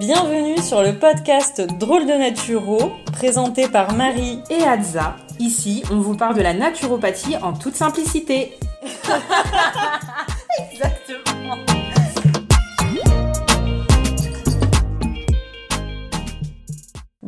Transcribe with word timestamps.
Bienvenue 0.00 0.56
sur 0.62 0.82
le 0.82 0.98
podcast 0.98 1.60
Drôle 1.78 2.06
de 2.06 2.14
Naturo, 2.14 2.90
présenté 3.12 3.68
par 3.68 3.92
Marie 3.92 4.38
et 4.48 4.62
Adza. 4.62 5.14
Ici, 5.38 5.82
on 5.90 5.98
vous 6.00 6.16
parle 6.16 6.34
de 6.36 6.40
la 6.40 6.54
naturopathie 6.54 7.36
en 7.36 7.52
toute 7.52 7.74
simplicité. 7.74 8.58
Exactement. 10.72 11.29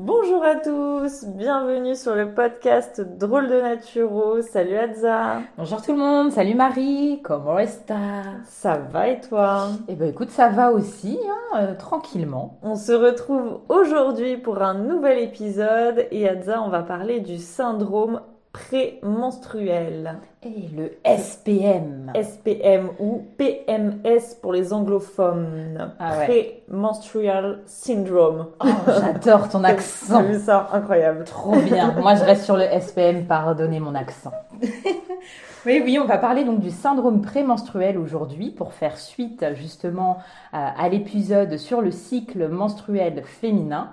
Bonjour 0.04 0.42
à 0.44 0.56
tous, 0.56 1.26
bienvenue 1.26 1.94
sur 1.94 2.16
le 2.16 2.34
podcast 2.34 3.00
Drôle 3.00 3.48
de 3.48 3.60
Naturo. 3.60 4.42
Salut 4.42 4.74
Adza. 4.74 5.42
Bonjour 5.56 5.80
tout 5.80 5.92
le 5.92 5.98
monde, 5.98 6.32
salut 6.32 6.56
Marie, 6.56 7.20
comment 7.22 7.56
est-ce 7.60 7.78
Ça 8.46 8.78
va 8.78 9.06
et 9.06 9.20
toi? 9.20 9.68
Eh 9.86 9.94
ben 9.94 10.08
écoute, 10.08 10.30
ça 10.30 10.48
va 10.48 10.72
aussi, 10.72 11.20
hein, 11.30 11.60
euh, 11.60 11.74
tranquillement. 11.76 12.58
On 12.64 12.74
se 12.74 12.90
retrouve 12.90 13.60
aujourd'hui 13.68 14.38
pour 14.38 14.60
un 14.60 14.74
nouvel 14.74 15.20
épisode 15.20 16.08
et 16.10 16.28
Adza, 16.28 16.60
on 16.60 16.68
va 16.68 16.82
parler 16.82 17.20
du 17.20 17.38
syndrome 17.38 18.22
prémenstruel. 18.52 20.18
Et 20.42 20.68
le 20.76 20.92
SPM. 21.04 22.12
SPM 22.14 22.90
ou 22.98 23.26
PMS 23.38 24.34
pour 24.40 24.52
les 24.52 24.72
anglophones. 24.72 25.92
Ah 25.98 26.16
Prémenstrual 26.26 27.60
syndrome. 27.64 28.48
Oh, 28.64 28.68
j'adore 28.86 29.48
ton 29.48 29.64
accent. 29.64 30.18
T'as 30.18 30.22
vu 30.22 30.38
ça 30.38 30.68
Incroyable. 30.72 31.24
Trop 31.24 31.56
bien. 31.56 31.92
Moi, 32.00 32.14
je 32.16 32.24
reste 32.24 32.44
sur 32.44 32.56
le 32.56 32.64
SPM, 32.80 33.26
pardonnez 33.26 33.80
mon 33.80 33.94
accent. 33.94 34.32
Oui, 35.64 35.80
oui, 35.84 35.96
on 35.96 36.06
va 36.06 36.18
parler 36.18 36.42
donc 36.42 36.58
du 36.58 36.70
syndrome 36.70 37.22
prémenstruel 37.22 37.96
aujourd'hui 37.96 38.50
pour 38.50 38.72
faire 38.72 38.98
suite 38.98 39.46
justement 39.54 40.18
à 40.52 40.88
l'épisode 40.88 41.56
sur 41.56 41.80
le 41.80 41.92
cycle 41.92 42.48
menstruel 42.48 43.22
féminin. 43.24 43.92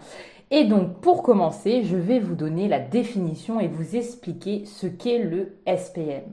Et 0.51 0.65
donc, 0.65 0.99
pour 1.01 1.21
commencer, 1.21 1.83
je 1.83 1.95
vais 1.95 2.19
vous 2.19 2.35
donner 2.35 2.67
la 2.67 2.79
définition 2.79 3.59
et 3.59 3.67
vous 3.67 3.95
expliquer 3.95 4.65
ce 4.65 4.87
qu'est 4.87 5.19
le 5.19 5.57
SPM. 5.67 6.23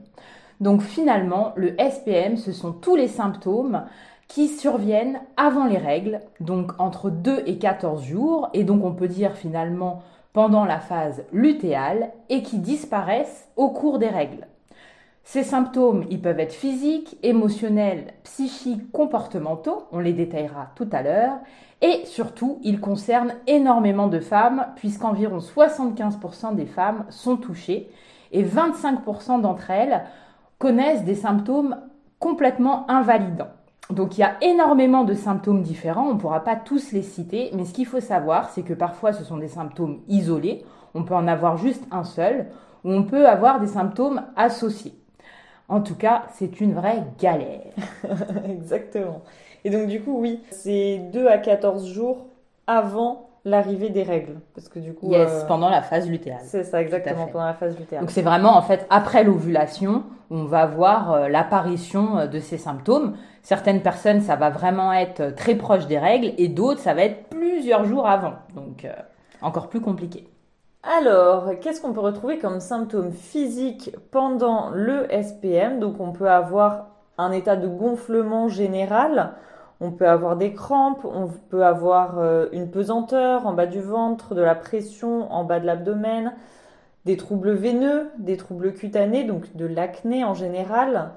Donc, 0.59 0.81
finalement, 0.81 1.53
le 1.55 1.75
SPM, 1.77 2.37
ce 2.37 2.51
sont 2.51 2.71
tous 2.71 2.95
les 2.95 3.07
symptômes 3.07 3.83
qui 4.27 4.47
surviennent 4.47 5.21
avant 5.37 5.65
les 5.65 5.77
règles, 5.77 6.19
donc 6.39 6.71
entre 6.79 7.09
2 7.09 7.43
et 7.45 7.59
14 7.59 8.03
jours, 8.03 8.49
et 8.53 8.63
donc 8.63 8.83
on 8.83 8.93
peut 8.93 9.07
dire 9.07 9.33
finalement 9.33 10.01
pendant 10.33 10.65
la 10.65 10.79
phase 10.79 11.23
lutéale, 11.31 12.11
et 12.29 12.43
qui 12.43 12.57
disparaissent 12.59 13.47
au 13.55 13.69
cours 13.69 13.99
des 13.99 14.09
règles. 14.09 14.47
Ces 15.29 15.43
symptômes, 15.43 16.05
ils 16.09 16.21
peuvent 16.21 16.39
être 16.39 16.53
physiques, 16.53 17.17
émotionnels, 17.21 18.13
psychiques, 18.23 18.93
comportementaux, 18.93 19.83
on 19.91 19.99
les 19.99 20.13
détaillera 20.13 20.69
tout 20.75 20.87
à 20.93 21.01
l'heure, 21.01 21.39
et 21.81 22.05
surtout, 22.05 22.59
ils 22.63 22.79
concernent 22.79 23.33
énormément 23.45 24.07
de 24.07 24.21
femmes, 24.21 24.67
puisqu'environ 24.77 25.39
75% 25.39 26.55
des 26.55 26.65
femmes 26.65 27.03
sont 27.09 27.35
touchées, 27.35 27.91
et 28.31 28.41
25% 28.41 29.41
d'entre 29.41 29.69
elles 29.69 30.05
connaissent 30.59 31.03
des 31.03 31.15
symptômes 31.15 31.75
complètement 32.19 32.89
invalidants. 32.89 33.51
Donc 33.89 34.17
il 34.17 34.21
y 34.21 34.23
a 34.23 34.37
énormément 34.41 35.03
de 35.03 35.13
symptômes 35.13 35.61
différents, 35.61 36.07
on 36.07 36.13
ne 36.13 36.19
pourra 36.21 36.45
pas 36.45 36.55
tous 36.55 36.93
les 36.93 37.03
citer, 37.03 37.51
mais 37.53 37.65
ce 37.65 37.73
qu'il 37.73 37.85
faut 37.85 37.99
savoir, 37.99 38.49
c'est 38.51 38.63
que 38.63 38.73
parfois 38.73 39.11
ce 39.11 39.25
sont 39.25 39.37
des 39.37 39.49
symptômes 39.49 39.99
isolés, 40.07 40.63
on 40.93 41.03
peut 41.03 41.15
en 41.15 41.27
avoir 41.27 41.57
juste 41.57 41.83
un 41.91 42.05
seul, 42.05 42.47
ou 42.85 42.93
on 42.93 43.03
peut 43.03 43.27
avoir 43.27 43.59
des 43.59 43.67
symptômes 43.67 44.21
associés. 44.37 44.93
En 45.69 45.81
tout 45.81 45.95
cas, 45.95 46.23
c'est 46.33 46.61
une 46.61 46.73
vraie 46.73 47.03
galère. 47.19 47.73
Exactement. 48.49 49.21
Et 49.65 49.69
donc 49.69 49.87
du 49.87 50.01
coup, 50.01 50.17
oui, 50.19 50.41
c'est 50.49 50.99
2 51.11 51.27
à 51.27 51.37
14 51.37 51.87
jours 51.87 52.27
avant 52.67 53.27
l'arrivée 53.43 53.89
des 53.89 54.03
règles. 54.03 54.39
Parce 54.55 54.69
que 54.69 54.79
du 54.79 54.93
coup... 54.93 55.11
Yes, 55.11 55.29
euh, 55.29 55.47
pendant 55.47 55.69
la 55.69 55.81
phase 55.81 56.09
lutéale. 56.09 56.39
C'est 56.43 56.63
ça, 56.63 56.81
exactement, 56.81 57.27
pendant 57.27 57.45
la 57.45 57.53
phase 57.53 57.77
lutéale. 57.77 58.01
Donc 58.01 58.11
c'est 58.11 58.21
vraiment 58.21 58.55
en 58.55 58.61
fait 58.61 58.85
après 58.89 59.23
l'ovulation, 59.23 60.03
on 60.29 60.45
va 60.45 60.65
voir 60.65 61.11
euh, 61.11 61.27
l'apparition 61.27 62.17
euh, 62.17 62.27
de 62.27 62.39
ces 62.39 62.57
symptômes. 62.57 63.17
Certaines 63.43 63.81
personnes, 63.81 64.21
ça 64.21 64.35
va 64.35 64.49
vraiment 64.49 64.93
être 64.93 65.33
très 65.35 65.55
proche 65.55 65.87
des 65.87 65.99
règles 65.99 66.33
et 66.37 66.47
d'autres, 66.49 66.81
ça 66.81 66.93
va 66.93 67.03
être 67.03 67.29
plusieurs 67.29 67.85
jours 67.85 68.07
avant. 68.07 68.33
Donc 68.55 68.85
encore 69.41 69.69
plus 69.69 69.79
compliqué. 69.79 70.27
Alors, 70.89 71.59
qu'est-ce 71.59 71.81
qu'on 71.81 71.91
peut 71.91 71.99
retrouver 71.99 72.37
comme 72.37 72.61
symptômes 72.61 73.11
physiques 73.11 73.93
pendant 74.09 74.69
le 74.69 75.05
SPM 75.11 75.81
Donc, 75.81 75.99
on 75.99 76.13
peut 76.13 76.29
avoir 76.29 76.87
un 77.17 77.33
état 77.33 77.57
de 77.57 77.67
gonflement 77.67 78.47
général, 78.47 79.33
on 79.81 79.91
peut 79.91 80.07
avoir 80.07 80.37
des 80.37 80.53
crampes, 80.53 81.03
on 81.03 81.27
peut 81.49 81.65
avoir 81.65 82.19
euh, 82.19 82.45
une 82.53 82.71
pesanteur 82.71 83.45
en 83.45 83.51
bas 83.51 83.65
du 83.65 83.81
ventre, 83.81 84.33
de 84.33 84.41
la 84.41 84.55
pression 84.55 85.29
en 85.29 85.43
bas 85.43 85.59
de 85.59 85.65
l'abdomen, 85.65 86.33
des 87.03 87.17
troubles 87.17 87.51
veineux, 87.51 88.09
des 88.17 88.37
troubles 88.37 88.73
cutanés, 88.73 89.25
donc 89.25 89.57
de 89.57 89.65
l'acné 89.65 90.23
en 90.23 90.35
général. 90.35 91.11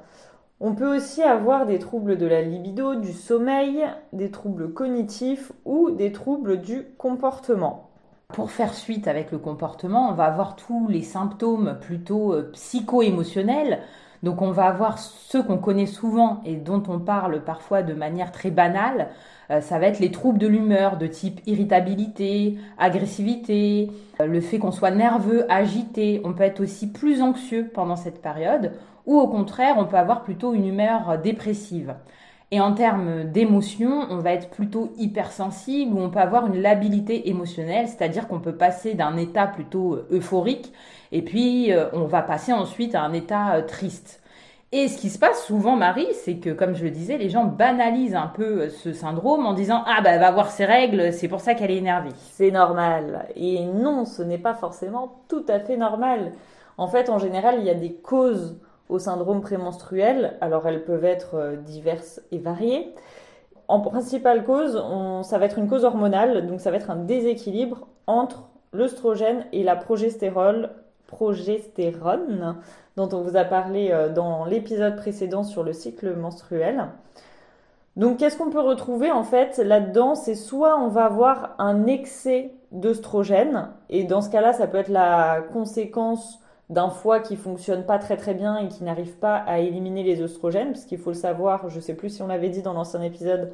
On 0.59 0.75
peut 0.75 0.97
aussi 0.97 1.23
avoir 1.23 1.65
des 1.67 1.79
troubles 1.79 2.19
de 2.19 2.27
la 2.27 2.43
libido, 2.43 2.97
du 2.97 3.13
sommeil, 3.13 3.87
des 4.13 4.33
troubles 4.33 4.73
cognitifs 4.73 5.53
ou 5.65 5.93
des 5.93 6.11
troubles 6.11 6.61
du 6.61 6.87
comportement. 6.99 7.90
Pour 8.33 8.53
faire 8.53 8.75
suite 8.75 9.09
avec 9.09 9.33
le 9.33 9.39
comportement, 9.39 10.11
on 10.11 10.15
va 10.15 10.25
avoir 10.25 10.55
tous 10.55 10.87
les 10.89 11.03
symptômes 11.03 11.79
plutôt 11.81 12.33
euh, 12.33 12.51
psycho-émotionnels. 12.53 13.81
Donc 14.23 14.41
on 14.43 14.53
va 14.53 14.67
avoir 14.67 14.99
ceux 14.99 15.43
qu'on 15.43 15.59
connaît 15.59 15.87
souvent 15.87 16.41
et 16.45 16.55
dont 16.57 16.83
on 16.89 16.99
parle 17.01 17.43
parfois 17.43 17.83
de 17.83 17.95
manière 17.95 18.31
très 18.31 18.51
banale. 18.51 19.09
Euh, 19.51 19.61
ça 19.61 19.79
va 19.79 19.87
être 19.87 19.99
les 19.99 20.13
troubles 20.13 20.39
de 20.39 20.47
l'humeur 20.47 20.97
de 20.97 21.07
type 21.07 21.41
irritabilité, 21.47 22.59
agressivité, 22.79 23.91
euh, 24.21 24.27
le 24.27 24.41
fait 24.41 24.59
qu'on 24.59 24.73
soit 24.73 24.93
nerveux, 24.93 25.51
agité. 25.51 26.21
On 26.25 26.33
peut 26.33 26.45
être 26.45 26.61
aussi 26.61 26.93
plus 26.93 27.23
anxieux 27.23 27.69
pendant 27.73 27.97
cette 27.97 28.23
période 28.23 28.73
ou 29.07 29.19
au 29.19 29.27
contraire 29.27 29.75
on 29.79 29.87
peut 29.87 29.97
avoir 29.97 30.23
plutôt 30.23 30.55
une 30.55 30.67
humeur 30.67 31.19
dépressive. 31.19 31.95
Et 32.53 32.61
en 32.61 32.73
termes 32.75 33.25
d'émotion, 33.25 34.07
on 34.11 34.19
va 34.19 34.33
être 34.33 34.51
plutôt 34.51 34.93
hypersensible 34.99 35.95
ou 35.95 36.01
on 36.01 36.11
peut 36.11 36.19
avoir 36.19 36.47
une 36.47 36.61
labilité 36.61 37.29
émotionnelle, 37.29 37.87
c'est-à-dire 37.87 38.27
qu'on 38.27 38.41
peut 38.41 38.57
passer 38.57 38.95
d'un 38.95 39.17
état 39.17 39.47
plutôt 39.47 39.95
euh, 39.95 40.09
euphorique 40.11 40.73
et 41.13 41.23
puis 41.23 41.73
euh, 41.73 41.87
on 41.93 42.07
va 42.07 42.23
passer 42.23 42.53
ensuite 42.53 42.97
à 42.97 43.03
un 43.03 43.13
état 43.13 43.55
euh, 43.55 43.63
triste. 43.63 44.21
Et 44.73 44.89
ce 44.89 44.99
qui 44.99 45.11
se 45.11 45.19
passe 45.19 45.45
souvent, 45.47 45.77
Marie, 45.77 46.09
c'est 46.13 46.37
que, 46.37 46.51
comme 46.51 46.75
je 46.75 46.85
le 46.85 46.91
disais, 46.91 47.19
les 47.19 47.29
gens 47.29 47.45
banalisent 47.45 48.15
un 48.15 48.29
peu 48.29 48.69
ce 48.69 48.93
syndrome 48.93 49.47
en 49.47 49.53
disant 49.53 49.83
Ah, 49.87 50.01
bah, 50.01 50.11
elle 50.11 50.21
va 50.21 50.29
avoir 50.29 50.51
ses 50.51 50.65
règles, 50.65 51.13
c'est 51.13 51.27
pour 51.29 51.41
ça 51.41 51.55
qu'elle 51.55 51.73
est 51.73 51.77
énervée. 51.77 52.11
C'est 52.33 52.53
normal. 52.53 53.27
Et 53.35 53.65
non, 53.65 54.05
ce 54.05 54.23
n'est 54.23 54.39
pas 54.39 54.55
forcément 54.55 55.23
tout 55.29 55.45
à 55.49 55.59
fait 55.59 55.77
normal. 55.77 56.33
En 56.79 56.87
fait, 56.87 57.11
en 57.11 57.19
général, 57.19 57.57
il 57.59 57.65
y 57.67 57.71
a 57.71 57.75
des 57.75 57.95
causes 57.95 58.61
syndrome 58.99 59.41
prémenstruel. 59.41 60.37
Alors 60.41 60.67
elles 60.67 60.85
peuvent 60.85 61.05
être 61.05 61.35
euh, 61.35 61.57
diverses 61.57 62.21
et 62.33 62.39
variées. 62.39 62.95
En 63.69 63.81
principale 63.81 64.43
cause, 64.43 64.83
ça 65.23 65.39
va 65.39 65.45
être 65.45 65.59
une 65.59 65.69
cause 65.69 65.85
hormonale, 65.85 66.49
donc 66.49 66.61
ça 66.61 66.73
va 66.73 66.77
être 66.77 66.91
un 66.91 66.97
déséquilibre 66.97 67.87
entre 68.09 68.49
l'œstrogène 68.73 69.45
et 69.53 69.63
la 69.63 69.77
progestérone, 69.77 70.71
progestérone 71.07 72.57
dont 72.97 73.09
on 73.13 73.23
vous 73.23 73.37
a 73.37 73.45
parlé 73.45 73.91
euh, 73.93 74.09
dans 74.09 74.45
l'épisode 74.45 74.97
précédent 74.97 75.45
sur 75.45 75.63
le 75.63 75.73
cycle 75.73 76.17
menstruel. 76.17 76.87
Donc 77.97 78.19
qu'est-ce 78.19 78.37
qu'on 78.37 78.51
peut 78.51 78.61
retrouver 78.61 79.13
en 79.13 79.23
fait 79.23 79.59
là-dedans? 79.59 80.17
C'est 80.17 80.35
soit 80.35 80.77
on 80.77 80.89
va 80.89 81.05
avoir 81.05 81.55
un 81.59 81.87
excès 81.87 82.53
d'œstrogène, 82.73 83.69
et 83.89 84.03
dans 84.03 84.21
ce 84.21 84.31
cas-là, 84.31 84.53
ça 84.53 84.67
peut 84.67 84.79
être 84.79 84.89
la 84.89 85.43
conséquence 85.53 86.40
d'un 86.71 86.89
foie 86.89 87.21
qui 87.21 87.37
fonctionne 87.37 87.85
pas 87.85 87.99
très 87.99 88.17
très 88.17 88.33
bien 88.33 88.57
et 88.57 88.69
qui 88.69 88.85
n'arrive 88.85 89.17
pas 89.17 89.37
à 89.37 89.59
éliminer 89.59 90.03
les 90.03 90.23
oestrogènes, 90.23 90.73
parce 90.73 90.87
qu'il 90.87 90.99
faut 90.99 91.11
le 91.11 91.17
savoir, 91.17 91.69
je 91.69 91.81
sais 91.81 91.95
plus 91.95 92.09
si 92.09 92.23
on 92.23 92.29
l'avait 92.29 92.49
dit 92.49 92.63
dans 92.63 92.73
l'ancien 92.73 93.03
épisode, 93.03 93.53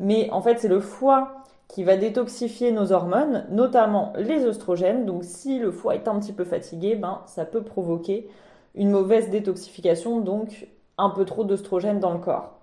mais 0.00 0.28
en 0.30 0.42
fait 0.42 0.58
c'est 0.58 0.68
le 0.68 0.80
foie 0.80 1.32
qui 1.68 1.84
va 1.84 1.96
détoxifier 1.96 2.72
nos 2.72 2.92
hormones, 2.92 3.46
notamment 3.50 4.12
les 4.16 4.44
oestrogènes. 4.44 5.06
Donc 5.06 5.24
si 5.24 5.58
le 5.58 5.70
foie 5.70 5.94
est 5.94 6.08
un 6.08 6.18
petit 6.18 6.32
peu 6.32 6.44
fatigué, 6.44 6.96
ben 6.96 7.22
ça 7.26 7.44
peut 7.44 7.62
provoquer 7.62 8.28
une 8.74 8.90
mauvaise 8.90 9.30
détoxification, 9.30 10.20
donc 10.20 10.68
un 10.98 11.10
peu 11.10 11.24
trop 11.24 11.44
d'oestrogènes 11.44 12.00
dans 12.00 12.12
le 12.12 12.18
corps. 12.18 12.55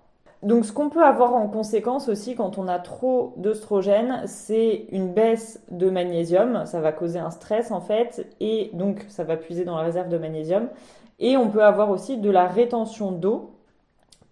Donc 0.44 0.66
ce 0.66 0.72
qu'on 0.72 0.90
peut 0.90 1.02
avoir 1.02 1.34
en 1.34 1.48
conséquence 1.48 2.10
aussi 2.10 2.34
quand 2.34 2.58
on 2.58 2.68
a 2.68 2.78
trop 2.78 3.32
d'œstrogène, 3.38 4.22
c'est 4.26 4.84
une 4.92 5.10
baisse 5.10 5.64
de 5.70 5.88
magnésium, 5.88 6.66
ça 6.66 6.82
va 6.82 6.92
causer 6.92 7.18
un 7.18 7.30
stress 7.30 7.70
en 7.70 7.80
fait, 7.80 8.28
et 8.40 8.70
donc 8.74 9.06
ça 9.08 9.24
va 9.24 9.38
puiser 9.38 9.64
dans 9.64 9.78
la 9.78 9.82
réserve 9.82 10.10
de 10.10 10.18
magnésium. 10.18 10.68
Et 11.18 11.38
on 11.38 11.48
peut 11.48 11.64
avoir 11.64 11.88
aussi 11.88 12.18
de 12.18 12.28
la 12.28 12.46
rétention 12.46 13.10
d'eau 13.10 13.54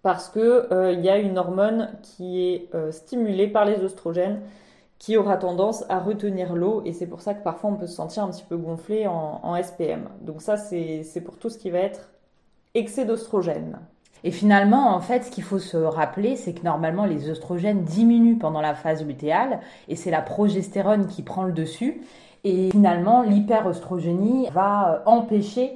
parce 0.03 0.29
qu'il 0.29 0.41
euh, 0.43 0.91
y 0.91 1.09
a 1.09 1.17
une 1.17 1.39
hormone 1.39 1.89
qui 2.03 2.47
est 2.47 2.69
euh, 2.75 2.91
stimulée 2.91 3.47
par 3.47 3.65
les 3.65 3.83
oestrogènes 3.83 4.41
qui 4.99 5.17
aura 5.17 5.37
tendance 5.37 5.83
à 5.89 5.99
retenir 5.99 6.53
l'eau 6.53 6.83
et 6.85 6.93
c'est 6.93 7.07
pour 7.07 7.21
ça 7.21 7.33
que 7.33 7.43
parfois 7.43 7.71
on 7.71 7.75
peut 7.75 7.87
se 7.87 7.95
sentir 7.95 8.23
un 8.23 8.29
petit 8.29 8.43
peu 8.43 8.57
gonflé 8.57 9.07
en, 9.07 9.39
en 9.41 9.61
SPM. 9.61 10.09
Donc 10.21 10.43
ça 10.43 10.57
c'est 10.57 11.21
pour 11.25 11.39
tout 11.39 11.49
ce 11.49 11.57
qui 11.57 11.71
va 11.71 11.79
être 11.79 12.11
excès 12.75 13.05
d'oestrogène. 13.05 13.79
Et 14.23 14.31
finalement, 14.31 14.95
en 14.95 15.01
fait, 15.01 15.25
ce 15.25 15.31
qu'il 15.31 15.43
faut 15.43 15.59
se 15.59 15.77
rappeler, 15.77 16.35
c'est 16.35 16.53
que 16.53 16.63
normalement, 16.63 17.05
les 17.05 17.29
oestrogènes 17.29 17.83
diminuent 17.83 18.37
pendant 18.37 18.61
la 18.61 18.73
phase 18.73 19.05
lutéale 19.05 19.59
et 19.89 19.95
c'est 19.95 20.11
la 20.11 20.21
progestérone 20.21 21.07
qui 21.07 21.23
prend 21.23 21.43
le 21.43 21.51
dessus. 21.51 22.01
Et 22.45 22.71
finalement, 22.71 23.21
l'hyperostrogénie 23.21 24.47
va 24.53 25.03
empêcher 25.05 25.73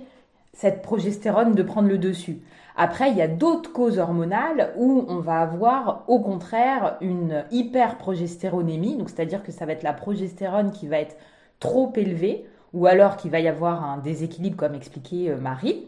cette 0.53 0.81
progestérone 0.81 1.55
de 1.55 1.63
prendre 1.63 1.87
le 1.87 1.97
dessus. 1.97 2.39
Après, 2.75 3.09
il 3.09 3.17
y 3.17 3.21
a 3.21 3.27
d'autres 3.27 3.73
causes 3.73 3.99
hormonales 3.99 4.71
où 4.77 5.05
on 5.07 5.19
va 5.19 5.39
avoir 5.39 6.03
au 6.07 6.19
contraire 6.19 6.97
une 7.01 7.43
hyperprogestéronémie, 7.51 8.97
donc 8.97 9.09
c'est-à-dire 9.09 9.43
que 9.43 9.51
ça 9.51 9.65
va 9.65 9.73
être 9.73 9.83
la 9.83 9.93
progestérone 9.93 10.71
qui 10.71 10.87
va 10.87 10.99
être 10.99 11.15
trop 11.59 11.91
élevée 11.95 12.45
ou 12.73 12.85
alors 12.85 13.17
qu'il 13.17 13.31
va 13.31 13.39
y 13.39 13.47
avoir 13.47 13.83
un 13.83 13.97
déséquilibre 13.97 14.57
comme 14.57 14.75
expliqué 14.75 15.31
euh, 15.31 15.37
Marie. 15.37 15.87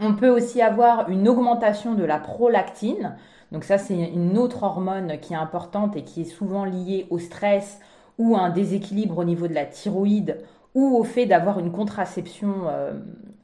On 0.00 0.14
peut 0.14 0.28
aussi 0.28 0.62
avoir 0.62 1.08
une 1.08 1.28
augmentation 1.28 1.94
de 1.94 2.04
la 2.04 2.18
prolactine. 2.18 3.16
Donc 3.50 3.64
ça, 3.64 3.78
c'est 3.78 3.96
une 3.96 4.38
autre 4.38 4.62
hormone 4.62 5.18
qui 5.20 5.32
est 5.32 5.36
importante 5.36 5.96
et 5.96 6.04
qui 6.04 6.22
est 6.22 6.24
souvent 6.24 6.64
liée 6.64 7.06
au 7.10 7.18
stress 7.18 7.80
ou 8.18 8.36
à 8.36 8.40
un 8.40 8.50
déséquilibre 8.50 9.18
au 9.18 9.24
niveau 9.24 9.48
de 9.48 9.54
la 9.54 9.64
thyroïde 9.64 10.38
ou 10.74 10.96
au 10.96 11.04
fait 11.04 11.26
d'avoir 11.26 11.58
une 11.58 11.72
contraception 11.72 12.68
euh, 12.68 12.92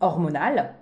hormonale. 0.00 0.74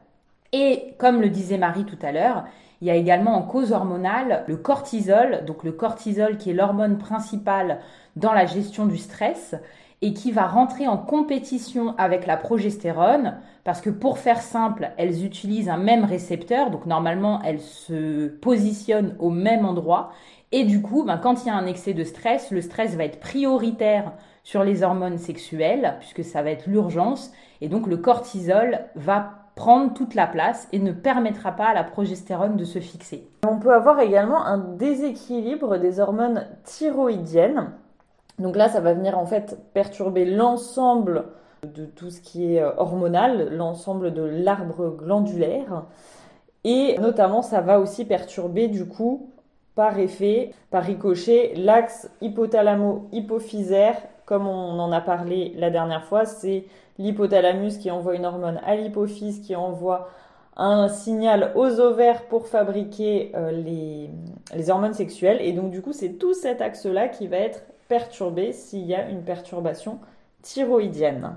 Et 0.53 0.95
comme 0.99 1.21
le 1.21 1.31
disait 1.31 1.57
Marie 1.57 1.85
tout 1.85 1.99
à 2.03 2.13
l'heure, 2.13 2.45
il 2.83 2.89
y 2.89 2.91
a 2.91 2.97
également 2.97 3.37
en 3.37 3.43
cause 3.43 3.73
hormonale 3.73 4.45
le 4.49 4.57
cortisol, 4.57 5.45
donc 5.47 5.63
le 5.65 5.73
cortisol 5.73 6.37
qui 6.37 6.51
est 6.51 6.55
l'hormone 6.55 6.99
principale 6.99 7.79
dans 8.17 8.33
la 8.33 8.45
gestion 8.45 8.87
du 8.87 8.99
stress 8.99 9.55
et 10.03 10.13
qui 10.13 10.33
va 10.33 10.47
rentrer 10.47 10.87
en 10.87 10.99
compétition 10.99 11.95
avec 11.97 12.27
la 12.27 12.37
progestérone 12.37 13.37
parce 13.65 13.81
que 13.81 13.91
pour 13.91 14.19
faire 14.19 14.43
simple, 14.43 14.91
elles 14.99 15.25
utilisent 15.25 15.69
un 15.69 15.79
même 15.79 16.05
récepteur, 16.05 16.71
donc 16.71 16.87
normalement 16.87 17.41
elles 17.45 17.61
se 17.61 18.27
positionnent 18.27 19.15
au 19.21 19.31
même 19.31 19.65
endroit 19.65 20.11
et 20.55 20.65
du 20.65 20.83
coup, 20.83 21.03
ben, 21.03 21.17
quand 21.17 21.43
il 21.43 21.47
y 21.47 21.51
a 21.51 21.57
un 21.57 21.67
excès 21.67 21.95
de 21.95 22.05
stress, 22.05 22.51
le 22.51 22.61
stress 22.61 22.95
va 22.95 23.05
être 23.05 23.21
prioritaire 23.21 24.13
sur 24.43 24.65
les 24.65 24.83
hormones 24.83 25.17
sexuelles 25.17 25.97
puisque 26.01 26.25
ça 26.25 26.43
va 26.43 26.51
être 26.51 26.67
l'urgence 26.67 27.33
et 27.63 27.69
donc 27.69 27.87
le 27.87 27.97
cortisol 27.97 28.81
va 28.95 29.31
prendre 29.55 29.95
toute 29.95 30.15
la 30.15 30.27
place 30.27 30.69
et 30.73 30.79
ne 30.79 30.93
permettra 30.93 31.53
pas 31.53 31.69
à 31.69 31.75
la 31.75 31.85
progestérone 31.85 32.57
de 32.57 32.65
se 32.65 32.81
fixer. 32.81 33.29
On 33.49 33.59
peut 33.59 33.73
avoir 33.73 34.01
également 34.01 34.45
un 34.45 34.59
déséquilibre 34.59 35.79
des 35.79 36.01
hormones 36.01 36.47
thyroïdiennes. 36.65 37.73
Donc 38.43 38.57
là, 38.57 38.69
ça 38.69 38.81
va 38.81 38.93
venir 38.93 39.17
en 39.17 39.25
fait 39.25 39.57
perturber 39.73 40.25
l'ensemble 40.25 41.25
de 41.63 41.87
tout 41.87 42.11
ce 42.11 42.21
qui 42.21 42.57
est 42.57 42.61
euh, 42.61 42.73
hormonal, 42.77 43.55
l'ensemble 43.57 44.13
de 44.13 44.23
l'arbre 44.23 44.91
glandulaire. 44.91 45.85
Et 46.65 46.99
notamment, 46.99 47.41
ça 47.43 47.61
va 47.61 47.79
aussi 47.79 48.05
perturber 48.05 48.67
du 48.67 48.87
coup, 48.87 49.31
par 49.77 49.99
effet, 49.99 50.51
par 50.71 50.83
ricochet, 50.83 51.55
l'axe 51.57 52.11
hypothalamo-hypophysaire, 52.21 53.95
comme 54.27 54.49
on 54.49 54.79
en 54.79 54.91
a 54.91 55.01
parlé 55.01 55.55
la 55.57 55.71
dernière 55.71 56.05
fois, 56.05 56.25
c'est 56.25 56.65
l'hypothalamus 56.99 57.79
qui 57.79 57.91
envoie 57.91 58.15
une 58.15 58.27
hormone 58.27 58.61
à 58.65 58.75
l'hypophyse 58.75 59.41
qui 59.41 59.55
envoie 59.57 60.09
un 60.57 60.89
signal 60.89 61.53
aux 61.55 61.81
ovaires 61.81 62.27
pour 62.27 62.47
fabriquer 62.47 63.33
euh, 63.35 63.51
les, 63.51 64.11
les, 64.55 64.71
hormones 64.71 64.95
sexuelles. 64.95 65.39
Et 65.41 65.53
donc 65.53 65.71
du 65.71 65.81
coup, 65.81 65.93
c'est 65.93 66.15
tout 66.15 66.35
cet 66.35 66.61
axe-là 66.61 67.09
qui 67.09 67.27
va 67.27 67.39
être 67.39 67.63
perturbé 67.93 68.55
s'il 68.55 68.87
y 68.87 68.95
a 68.95 69.07
une 69.11 69.21
perturbation 69.21 69.99
thyroïdienne. 70.41 71.37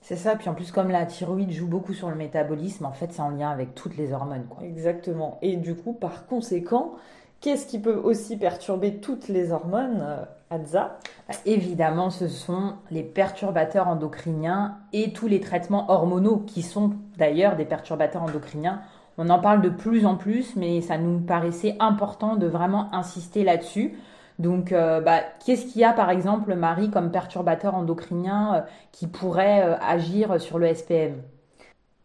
C'est 0.00 0.14
ça, 0.14 0.36
puis 0.36 0.48
en 0.48 0.54
plus 0.54 0.70
comme 0.70 0.90
la 0.90 1.06
thyroïde 1.06 1.50
joue 1.50 1.66
beaucoup 1.66 1.92
sur 1.92 2.08
le 2.08 2.14
métabolisme, 2.14 2.86
en 2.86 2.92
fait 2.92 3.12
c'est 3.12 3.20
en 3.20 3.30
lien 3.30 3.50
avec 3.50 3.74
toutes 3.74 3.96
les 3.96 4.12
hormones. 4.12 4.46
Quoi. 4.48 4.64
Exactement. 4.64 5.38
Et 5.42 5.56
du 5.56 5.74
coup, 5.74 5.92
par 5.92 6.26
conséquent, 6.26 6.92
qu'est-ce 7.40 7.66
qui 7.66 7.80
peut 7.80 7.96
aussi 7.96 8.36
perturber 8.36 8.98
toutes 8.98 9.26
les 9.26 9.50
hormones 9.50 9.98
euh, 10.02 10.24
bah, 10.72 10.98
évidemment, 11.46 12.10
ce 12.10 12.28
sont 12.28 12.74
les 12.92 13.02
perturbateurs 13.02 13.88
endocriniens 13.88 14.76
et 14.92 15.12
tous 15.12 15.26
les 15.26 15.40
traitements 15.40 15.90
hormonaux 15.90 16.44
qui 16.46 16.62
sont 16.62 16.92
d'ailleurs 17.16 17.56
des 17.56 17.64
perturbateurs 17.64 18.22
endocriniens. 18.22 18.82
On 19.18 19.30
en 19.30 19.40
parle 19.40 19.62
de 19.62 19.70
plus 19.70 20.06
en 20.06 20.14
plus, 20.14 20.54
mais 20.54 20.80
ça 20.80 20.96
nous 20.96 21.18
paraissait 21.18 21.74
important 21.80 22.36
de 22.36 22.46
vraiment 22.46 22.94
insister 22.94 23.42
là-dessus. 23.42 23.94
Donc, 24.38 24.72
euh, 24.72 25.00
bah, 25.00 25.20
qu'est-ce 25.44 25.66
qu'il 25.66 25.80
y 25.80 25.84
a 25.84 25.92
par 25.92 26.10
exemple, 26.10 26.54
Marie, 26.54 26.90
comme 26.90 27.10
perturbateur 27.10 27.74
endocrinien 27.74 28.54
euh, 28.54 28.60
qui 28.90 29.06
pourrait 29.06 29.62
euh, 29.62 29.76
agir 29.80 30.40
sur 30.40 30.58
le 30.58 30.74
SPM 30.74 31.22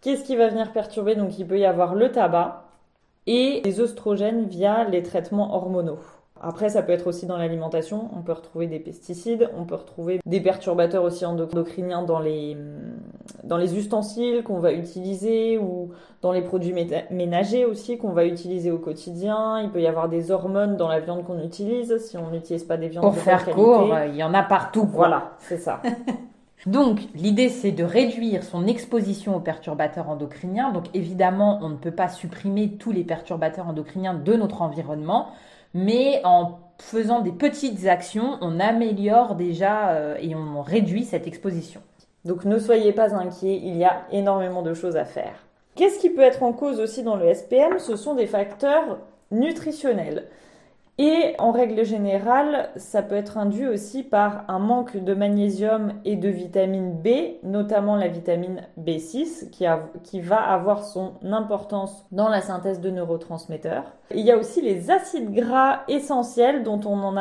Qu'est-ce 0.02 0.24
qui 0.24 0.36
va 0.36 0.48
venir 0.48 0.72
perturber? 0.72 1.16
Donc, 1.16 1.38
il 1.40 1.48
peut 1.48 1.60
y 1.60 1.66
avoir 1.66 1.96
le 1.96 2.12
tabac 2.12 2.66
et 3.26 3.62
les 3.66 3.82
oestrogènes 3.82 4.46
via 4.46 4.84
les 4.86 5.04
traitements 5.04 5.56
hormonaux. 5.56 6.00
Après, 6.42 6.70
ça 6.70 6.82
peut 6.82 6.92
être 6.92 7.08
aussi 7.08 7.26
dans 7.26 7.38
l'alimentation. 7.38 8.10
On 8.16 8.22
peut 8.22 8.32
retrouver 8.32 8.68
des 8.68 8.80
pesticides, 8.80 9.50
on 9.58 9.66
peut 9.66 9.76
retrouver 9.76 10.20
des 10.26 10.40
perturbateurs 10.40 11.04
aussi 11.04 11.26
endocriniens 11.26 12.04
dans 12.04 12.20
les, 12.20 12.58
dans 13.44 13.58
les 13.58 13.78
ustensiles 13.78 14.44
qu'on 14.44 14.60
va 14.60 14.74
utiliser 14.74 15.58
ou 15.58 15.92
dans 16.22 16.32
les 16.32 16.42
produits 16.42 16.74
ménagers 17.12 17.66
aussi 17.66 17.98
qu'on 17.98 18.12
va 18.12 18.26
utiliser 18.26 18.72
au 18.72 18.78
quotidien. 18.78 19.62
Il 19.62 19.70
peut 19.70 19.82
y 19.82 19.88
avoir 19.88 20.10
des 20.10 20.32
hormones 20.32 20.78
dans 20.78 20.88
la 20.88 21.00
viande 21.00 21.24
qu'on 21.26 21.44
utilise 21.44 21.98
si 21.98 22.18
on 22.18 22.30
n'utilise 22.32 22.64
pas 22.64 22.78
des 22.78 22.88
viandes 22.88 23.04
Pour 23.04 23.18
faire 23.18 23.46
court, 23.46 23.94
il 24.08 24.16
y 24.16 24.24
en 24.24 24.34
a 24.34 24.44
partout. 24.44 24.88
Voilà, 24.92 25.32
c'est 25.40 25.58
ça. 25.58 25.82
Donc, 26.66 27.02
l'idée, 27.14 27.50
c'est 27.50 27.72
de 27.72 27.84
réduire 27.84 28.44
son 28.44 28.66
exposition 28.66 29.36
aux 29.36 29.40
perturbateurs 29.40 30.10
endocriniens. 30.10 30.72
Donc, 30.72 30.86
évidemment, 30.94 31.60
on 31.62 31.70
ne 31.70 31.76
peut 31.76 31.92
pas 31.92 32.10
supprimer 32.10 32.72
tous 32.72 32.92
les 32.92 33.04
perturbateurs 33.04 33.68
endocriniens 33.68 34.16
de 34.16 34.34
notre 34.34 34.62
environnement 34.64 35.30
mais 35.78 36.22
en 36.24 36.58
faisant 36.80 37.22
des 37.22 37.32
petites 37.32 37.86
actions, 37.86 38.40
on 38.42 38.60
améliore 38.60 39.36
déjà 39.36 39.90
euh, 39.90 40.16
et 40.20 40.34
on 40.36 40.62
réduit 40.62 41.06
cette 41.06 41.28
exposition. 41.28 41.82
Donc 42.26 42.46
ne 42.46 42.58
soyez 42.58 42.94
pas 42.94 43.16
inquiets, 43.16 43.62
il 43.64 43.78
y 43.78 43.86
a 43.86 44.02
énormément 44.12 44.64
de 44.64 44.74
choses 44.74 44.98
à 44.98 45.06
faire. 45.06 45.36
Qu'est-ce 45.76 46.00
qui 46.00 46.10
peut 46.10 46.24
être 46.24 46.42
en 46.42 46.52
cause 46.52 46.80
aussi 46.80 47.04
dans 47.04 47.16
le 47.16 47.32
SPM 47.32 47.78
Ce 47.78 47.96
sont 47.96 48.16
des 48.16 48.26
facteurs 48.26 48.98
nutritionnels. 49.30 50.26
Et 51.00 51.36
en 51.38 51.52
règle 51.52 51.86
générale, 51.86 52.70
ça 52.76 53.04
peut 53.04 53.14
être 53.14 53.38
induit 53.38 53.68
aussi 53.68 54.02
par 54.02 54.46
un 54.48 54.58
manque 54.58 54.98
de 54.98 55.14
magnésium 55.14 55.94
et 56.06 56.16
de 56.16 56.28
vitamine 56.28 56.94
B, 56.94 57.38
notamment 57.44 57.96
la 57.96 58.08
vitamine 58.08 58.64
B6, 58.80 59.52
qui, 59.52 60.22
va 60.22 60.38
avoir 60.38 60.84
son 60.84 61.14
importance 61.24 62.08
dans 62.12 62.30
la 62.30 62.42
synthèse 62.42 62.82
de 62.82 62.90
neurotransmetteurs. 62.90 63.94
Il 64.10 64.26
y 64.26 64.32
a 64.32 64.38
aussi 64.38 64.62
les 64.62 64.90
acides 64.90 65.32
gras 65.32 65.82
essentiels 65.88 66.64
dont 66.64 66.82
on, 66.86 67.14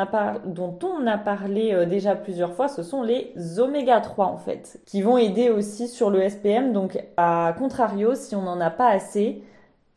dont 0.45 0.79
on 0.81 1.05
a 1.05 1.17
parlé 1.17 1.73
euh, 1.73 1.85
déjà 1.85 2.15
plusieurs 2.15 2.53
fois, 2.53 2.69
ce 2.69 2.81
sont 2.81 3.03
les 3.03 3.33
oméga 3.59 4.01
3 4.01 4.25
en 4.25 4.37
fait, 4.37 4.79
qui 4.87 5.03
vont 5.03 5.17
aider 5.17 5.51
aussi 5.51 5.87
sur 5.87 6.09
le 6.09 6.27
SPM. 6.27 6.73
Donc 6.73 6.97
à 7.17 7.53
contrario, 7.59 8.15
si 8.15 8.35
on 8.35 8.41
n'en 8.41 8.59
a 8.59 8.71
pas 8.71 8.87
assez, 8.87 9.43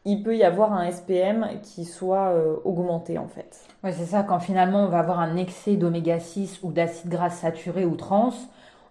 il 0.04 0.22
peut 0.22 0.36
y 0.36 0.44
avoir 0.44 0.72
un 0.72 0.90
SPM 0.90 1.46
qui 1.62 1.84
soit 1.84 2.30
euh, 2.30 2.56
augmenté 2.64 3.18
en 3.18 3.28
fait. 3.28 3.60
Oui, 3.84 3.90
c'est 3.92 4.06
ça, 4.06 4.22
quand 4.22 4.40
finalement 4.40 4.84
on 4.84 4.88
va 4.88 5.00
avoir 5.00 5.20
un 5.20 5.36
excès 5.36 5.76
d'oméga 5.76 6.18
6 6.18 6.60
ou 6.62 6.72
d'acides 6.72 7.10
gras 7.10 7.30
saturés 7.30 7.84
ou 7.84 7.96
trans, 7.96 8.32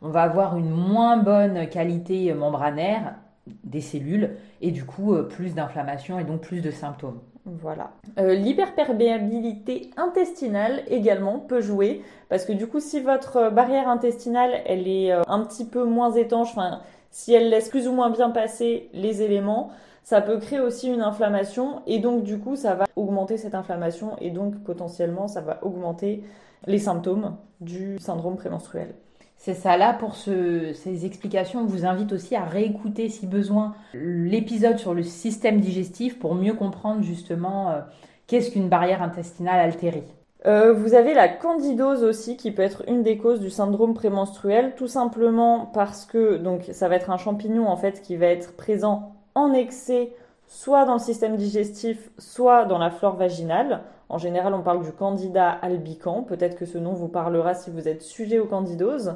on 0.02 0.10
va 0.10 0.24
avoir 0.24 0.58
une 0.58 0.70
moins 0.70 1.18
bonne 1.18 1.68
qualité 1.68 2.34
membranaire 2.34 3.16
des 3.64 3.82
cellules 3.82 4.36
et 4.62 4.72
du 4.72 4.86
coup 4.86 5.16
euh, 5.16 5.24
plus 5.24 5.56
d'inflammation 5.56 6.20
et 6.20 6.24
donc 6.24 6.42
plus 6.42 6.62
de 6.62 6.70
symptômes. 6.70 7.20
Voilà. 7.46 7.90
Euh, 8.20 8.36
l'hyperperméabilité 8.36 9.90
intestinale 9.98 10.84
également 10.88 11.40
peut 11.40 11.62
jouer 11.62 12.04
parce 12.30 12.46
que 12.46 12.54
du 12.54 12.68
coup 12.68 12.80
si 12.80 13.00
votre 13.00 13.50
barrière 13.50 13.90
intestinale 13.90 14.62
elle 14.68 14.88
est 14.88 15.12
un 15.12 15.40
petit 15.44 15.66
peu 15.66 15.84
moins 15.84 16.12
étanche, 16.12 16.50
enfin 16.52 16.82
si 17.10 17.34
elle 17.34 17.50
laisse 17.50 17.70
plus 17.70 17.88
ou 17.88 17.94
moins 17.94 18.12
bien 18.12 18.30
passer 18.30 18.90
les 18.94 19.24
éléments, 19.24 19.72
ça 20.10 20.22
peut 20.22 20.40
créer 20.40 20.60
aussi 20.60 20.92
une 20.92 21.04
inflammation 21.04 21.84
et 21.86 22.00
donc 22.00 22.24
du 22.24 22.40
coup 22.40 22.56
ça 22.56 22.74
va 22.74 22.86
augmenter 22.96 23.38
cette 23.38 23.54
inflammation 23.54 24.18
et 24.20 24.32
donc 24.32 24.56
potentiellement 24.64 25.28
ça 25.28 25.40
va 25.40 25.60
augmenter 25.62 26.24
les 26.66 26.80
symptômes 26.80 27.36
du 27.62 28.00
syndrome 28.00 28.36
prémenstruel. 28.36 28.96
C'est 29.38 29.54
ça, 29.54 29.78
là 29.78 29.94
pour 29.94 30.16
ces 30.16 31.06
explications, 31.06 31.60
on 31.60 31.66
vous 31.66 31.86
invite 31.86 32.12
aussi 32.12 32.36
à 32.36 32.44
réécouter 32.44 33.08
si 33.08 33.28
besoin 33.28 33.76
l'épisode 33.94 34.80
sur 34.80 34.96
le 34.96 35.04
système 35.04 35.60
digestif 35.60 36.18
pour 36.18 36.34
mieux 36.34 36.56
comprendre 36.56 37.04
justement 37.04 37.70
euh, 37.70 37.82
qu'est-ce 38.26 38.50
qu'une 38.50 38.68
barrière 38.68 39.04
intestinale 39.04 39.60
altérée. 39.60 40.06
Euh, 40.48 40.74
vous 40.74 40.96
avez 40.96 41.14
la 41.14 41.28
candidose 41.28 42.04
aussi 42.04 42.36
qui 42.36 42.50
peut 42.50 42.64
être 42.64 42.84
une 42.88 43.04
des 43.04 43.20
causes 43.20 43.42
du 43.42 43.52
syndrome 43.52 43.94
prémenstruel, 43.94 44.74
tout 44.76 44.88
simplement 44.88 45.68
parce 45.68 46.06
que 46.06 46.38
donc 46.38 46.64
ça 46.72 46.88
va 46.88 46.96
être 46.96 47.12
un 47.12 47.18
champignon 47.18 47.68
en 47.68 47.78
fait 47.78 48.02
qui 48.02 48.16
va 48.16 48.26
être 48.26 48.56
présent 48.56 49.14
en 49.36 49.54
excès, 49.54 50.14
soit 50.48 50.86
dans 50.86 50.94
le 50.94 51.00
système 51.00 51.36
digestif, 51.36 52.10
soit 52.18 52.66
dans 52.66 52.78
la 52.78 52.90
flore 52.90 53.16
vaginale. 53.16 53.82
En 54.10 54.18
général, 54.18 54.54
on 54.54 54.62
parle 54.62 54.84
du 54.84 54.92
candida 54.92 55.50
albicans. 55.50 56.24
Peut-être 56.24 56.58
que 56.58 56.66
ce 56.66 56.78
nom 56.78 56.94
vous 56.94 57.08
parlera 57.08 57.54
si 57.54 57.70
vous 57.70 57.88
êtes 57.88 58.02
sujet 58.02 58.40
aux 58.40 58.48
candidoses. 58.48 59.16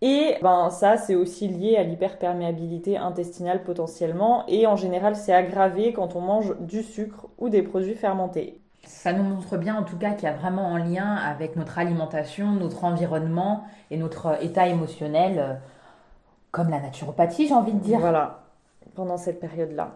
Et 0.00 0.36
ben 0.42 0.70
ça, 0.70 0.96
c'est 0.96 1.14
aussi 1.14 1.48
lié 1.48 1.76
à 1.76 1.82
l'hyperperméabilité 1.82 2.96
intestinale 2.96 3.64
potentiellement. 3.64 4.44
Et 4.48 4.66
en 4.66 4.76
général, 4.76 5.16
c'est 5.16 5.32
aggravé 5.32 5.92
quand 5.92 6.14
on 6.14 6.20
mange 6.20 6.54
du 6.60 6.82
sucre 6.82 7.26
ou 7.38 7.48
des 7.48 7.62
produits 7.62 7.94
fermentés. 7.94 8.60
Ça 8.86 9.12
nous 9.14 9.22
montre 9.22 9.56
bien 9.56 9.76
en 9.76 9.82
tout 9.82 9.96
cas 9.96 10.12
qu'il 10.12 10.28
y 10.28 10.30
a 10.30 10.34
vraiment 10.34 10.74
un 10.74 10.78
lien 10.78 11.14
avec 11.14 11.56
notre 11.56 11.78
alimentation, 11.78 12.52
notre 12.52 12.84
environnement 12.84 13.64
et 13.90 13.96
notre 13.96 14.42
état 14.44 14.68
émotionnel, 14.68 15.38
euh, 15.38 15.54
comme 16.50 16.68
la 16.68 16.80
naturopathie, 16.80 17.48
j'ai 17.48 17.54
envie 17.54 17.72
de 17.72 17.78
dire. 17.78 17.98
Voilà, 17.98 18.43
pendant 18.94 19.16
cette 19.16 19.40
période-là. 19.40 19.94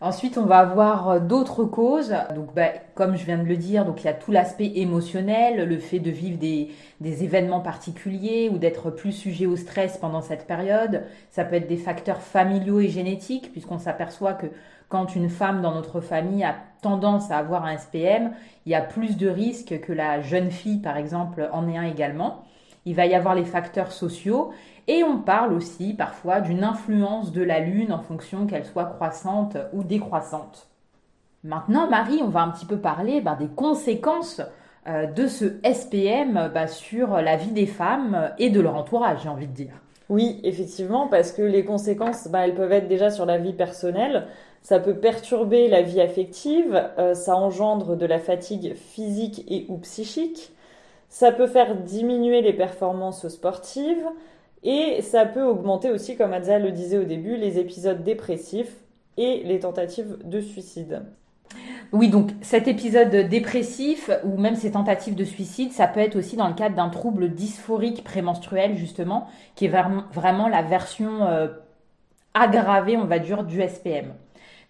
Ensuite, 0.00 0.36
on 0.36 0.44
va 0.44 0.58
avoir 0.58 1.08
euh, 1.08 1.18
d'autres 1.20 1.64
causes. 1.64 2.14
Donc, 2.34 2.54
bah, 2.54 2.68
comme 2.94 3.16
je 3.16 3.24
viens 3.24 3.38
de 3.38 3.44
le 3.44 3.56
dire, 3.56 3.84
donc 3.84 4.02
il 4.02 4.06
y 4.06 4.10
a 4.10 4.14
tout 4.14 4.30
l'aspect 4.30 4.72
émotionnel, 4.76 5.68
le 5.68 5.78
fait 5.78 5.98
de 5.98 6.10
vivre 6.10 6.38
des, 6.38 6.70
des 7.00 7.24
événements 7.24 7.60
particuliers 7.60 8.50
ou 8.52 8.58
d'être 8.58 8.90
plus 8.90 9.12
sujet 9.12 9.46
au 9.46 9.56
stress 9.56 9.96
pendant 9.96 10.20
cette 10.20 10.46
période. 10.46 11.02
Ça 11.30 11.44
peut 11.44 11.56
être 11.56 11.68
des 11.68 11.76
facteurs 11.76 12.20
familiaux 12.20 12.80
et 12.80 12.88
génétiques, 12.88 13.52
puisqu'on 13.52 13.78
s'aperçoit 13.78 14.34
que 14.34 14.46
quand 14.88 15.16
une 15.16 15.28
femme 15.28 15.62
dans 15.62 15.74
notre 15.74 16.00
famille 16.00 16.44
a 16.44 16.54
tendance 16.82 17.30
à 17.30 17.38
avoir 17.38 17.64
un 17.64 17.76
SPM, 17.76 18.32
il 18.66 18.72
y 18.72 18.74
a 18.74 18.82
plus 18.82 19.16
de 19.16 19.28
risques 19.28 19.80
que 19.80 19.92
la 19.92 20.20
jeune 20.20 20.50
fille, 20.50 20.78
par 20.78 20.96
exemple, 20.96 21.48
en 21.52 21.68
ait 21.68 21.78
un 21.78 21.84
également. 21.84 22.44
Il 22.86 22.94
va 22.94 23.04
y 23.04 23.14
avoir 23.14 23.34
les 23.34 23.44
facteurs 23.44 23.92
sociaux 23.92 24.52
et 24.88 25.02
on 25.04 25.18
parle 25.18 25.52
aussi 25.52 25.92
parfois 25.92 26.40
d'une 26.40 26.64
influence 26.64 27.32
de 27.32 27.42
la 27.42 27.60
Lune 27.60 27.92
en 27.92 28.00
fonction 28.00 28.46
qu'elle 28.46 28.64
soit 28.64 28.84
croissante 28.84 29.56
ou 29.72 29.82
décroissante. 29.82 30.68
Maintenant, 31.44 31.88
Marie, 31.88 32.20
on 32.22 32.28
va 32.28 32.42
un 32.42 32.50
petit 32.50 32.66
peu 32.66 32.78
parler 32.78 33.20
ben, 33.20 33.34
des 33.34 33.48
conséquences 33.48 34.40
euh, 34.86 35.06
de 35.06 35.26
ce 35.26 35.56
SPM 35.64 36.50
ben, 36.54 36.66
sur 36.66 37.16
la 37.16 37.36
vie 37.36 37.50
des 37.50 37.66
femmes 37.66 38.30
et 38.38 38.50
de 38.50 38.60
leur 38.60 38.76
entourage, 38.76 39.20
j'ai 39.24 39.28
envie 39.28 39.48
de 39.48 39.52
dire. 39.52 39.74
Oui, 40.08 40.40
effectivement, 40.44 41.08
parce 41.08 41.32
que 41.32 41.42
les 41.42 41.64
conséquences, 41.64 42.28
ben, 42.28 42.42
elles 42.42 42.54
peuvent 42.54 42.72
être 42.72 42.88
déjà 42.88 43.10
sur 43.10 43.26
la 43.26 43.38
vie 43.38 43.52
personnelle, 43.52 44.28
ça 44.62 44.78
peut 44.78 44.94
perturber 44.94 45.68
la 45.68 45.82
vie 45.82 46.00
affective, 46.00 46.90
euh, 46.98 47.14
ça 47.14 47.36
engendre 47.36 47.96
de 47.96 48.06
la 48.06 48.20
fatigue 48.20 48.74
physique 48.74 49.44
et 49.48 49.66
ou 49.68 49.78
psychique, 49.78 50.52
ça 51.16 51.32
peut 51.32 51.46
faire 51.46 51.76
diminuer 51.76 52.42
les 52.42 52.52
performances 52.52 53.26
sportives, 53.28 54.04
et 54.62 55.00
ça 55.00 55.24
peut 55.24 55.44
augmenter 55.44 55.90
aussi, 55.90 56.14
comme 56.14 56.34
Adza 56.34 56.58
le 56.58 56.72
disait 56.72 56.98
au 56.98 57.04
début, 57.04 57.36
les 57.36 57.58
épisodes 57.58 58.04
dépressifs 58.04 58.76
et 59.16 59.42
les 59.42 59.60
tentatives 59.60 60.18
de 60.24 60.42
suicide. 60.42 61.04
Oui, 61.94 62.10
donc 62.10 62.32
cet 62.42 62.68
épisode 62.68 63.16
dépressif 63.30 64.10
ou 64.24 64.36
même 64.36 64.56
ces 64.56 64.72
tentatives 64.72 65.14
de 65.14 65.24
suicide, 65.24 65.72
ça 65.72 65.86
peut 65.86 66.00
être 66.00 66.16
aussi 66.16 66.36
dans 66.36 66.48
le 66.48 66.54
cadre 66.54 66.76
d'un 66.76 66.90
trouble 66.90 67.30
dysphorique 67.30 68.04
prémenstruel, 68.04 68.76
justement, 68.76 69.26
qui 69.54 69.64
est 69.64 69.72
vraiment 70.12 70.48
la 70.48 70.60
version 70.60 71.22
euh, 71.22 71.48
aggravée, 72.34 72.98
on 72.98 73.06
va 73.06 73.20
dire, 73.20 73.42
du 73.42 73.62
SPM. 73.62 74.12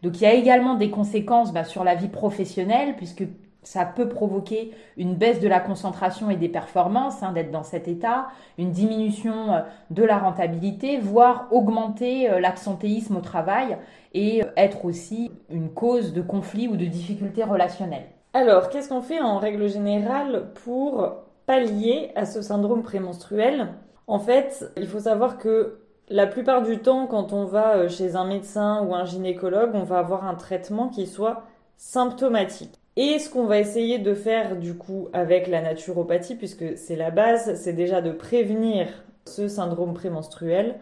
Donc 0.05 0.21
il 0.21 0.23
y 0.23 0.27
a 0.27 0.35
également 0.35 0.77
des 0.77 0.91
conséquences 0.91 1.53
bah, 1.53 1.65
sur 1.65 1.83
la 1.83 1.97
vie 1.97 2.07
professionnelle, 2.07 2.95
puisque 2.97 3.25
ça 3.67 3.85
peut 3.85 4.09
provoquer 4.09 4.71
une 4.97 5.17
baisse 5.17 5.41
de 5.41 5.49
la 5.49 5.59
concentration 5.59 6.31
et 6.31 6.37
des 6.37 6.49
performances, 6.49 7.25
hein, 7.25 7.33
d'être 7.33 7.51
dans 7.51 7.65
cet 7.65 7.89
état, 7.89 8.29
une 8.59 8.71
diminution 8.71 9.53
euh, 9.53 9.61
de 9.91 10.05
la 10.05 10.19
rentabilité, 10.19 10.99
voire 10.99 11.49
augmenter 11.51 12.31
euh, 12.31 12.39
l'absentéisme 12.39 13.17
au 13.17 13.21
travail 13.21 13.77
et 14.15 14.45
euh, 14.45 14.47
être 14.57 14.85
aussi 14.85 15.33
une 15.51 15.71
cause 15.71 16.13
de 16.13 16.23
conflit 16.23 16.69
ou 16.69 16.77
de 16.77 16.85
difficultés 16.85 17.43
relationnelles. 17.43 18.07
Alors, 18.35 18.69
qu'est-ce 18.69 18.89
qu'on 18.89 19.03
fait 19.03 19.21
en 19.21 19.39
règle 19.39 19.69
générale 19.69 20.53
pour 20.65 21.25
pallier 21.47 22.13
à 22.15 22.25
ce 22.25 22.43
syndrome 22.43 22.85
prémenstruel? 22.85 23.75
En 24.07 24.21
fait, 24.21 24.71
il 24.77 24.87
faut 24.87 25.01
savoir 25.01 25.39
que 25.39 25.81
la 26.09 26.29
plupart 26.29 26.63
du 26.63 26.79
temps, 26.79 27.09
quand 27.09 27.33
on 27.33 27.47
va 27.47 27.89
chez 27.89 28.15
un 28.15 28.27
médecin 28.27 28.85
ou 28.85 28.95
un 28.95 29.05
gynécologue, 29.05 29.73
on 29.75 29.83
va 29.83 29.99
avoir 29.99 30.25
un 30.25 30.37
traitement 30.37 30.89
qui 30.89 31.09
soit 31.09 31.43
symptomatique. 31.77 32.79
Et 32.97 33.19
ce 33.19 33.29
qu'on 33.29 33.45
va 33.45 33.59
essayer 33.59 33.99
de 33.99 34.15
faire 34.15 34.57
du 34.57 34.75
coup 34.75 35.09
avec 35.13 35.49
la 35.49 35.61
naturopathie, 35.61 36.35
puisque 36.35 36.79
c'est 36.79 36.97
la 36.97 37.11
base, 37.11 37.55
c'est 37.55 37.75
déjà 37.75 38.01
de 38.01 38.11
prévenir 38.11 38.89
ce 39.27 39.49
syndrome 39.49 39.93
prémenstruel 39.93 40.77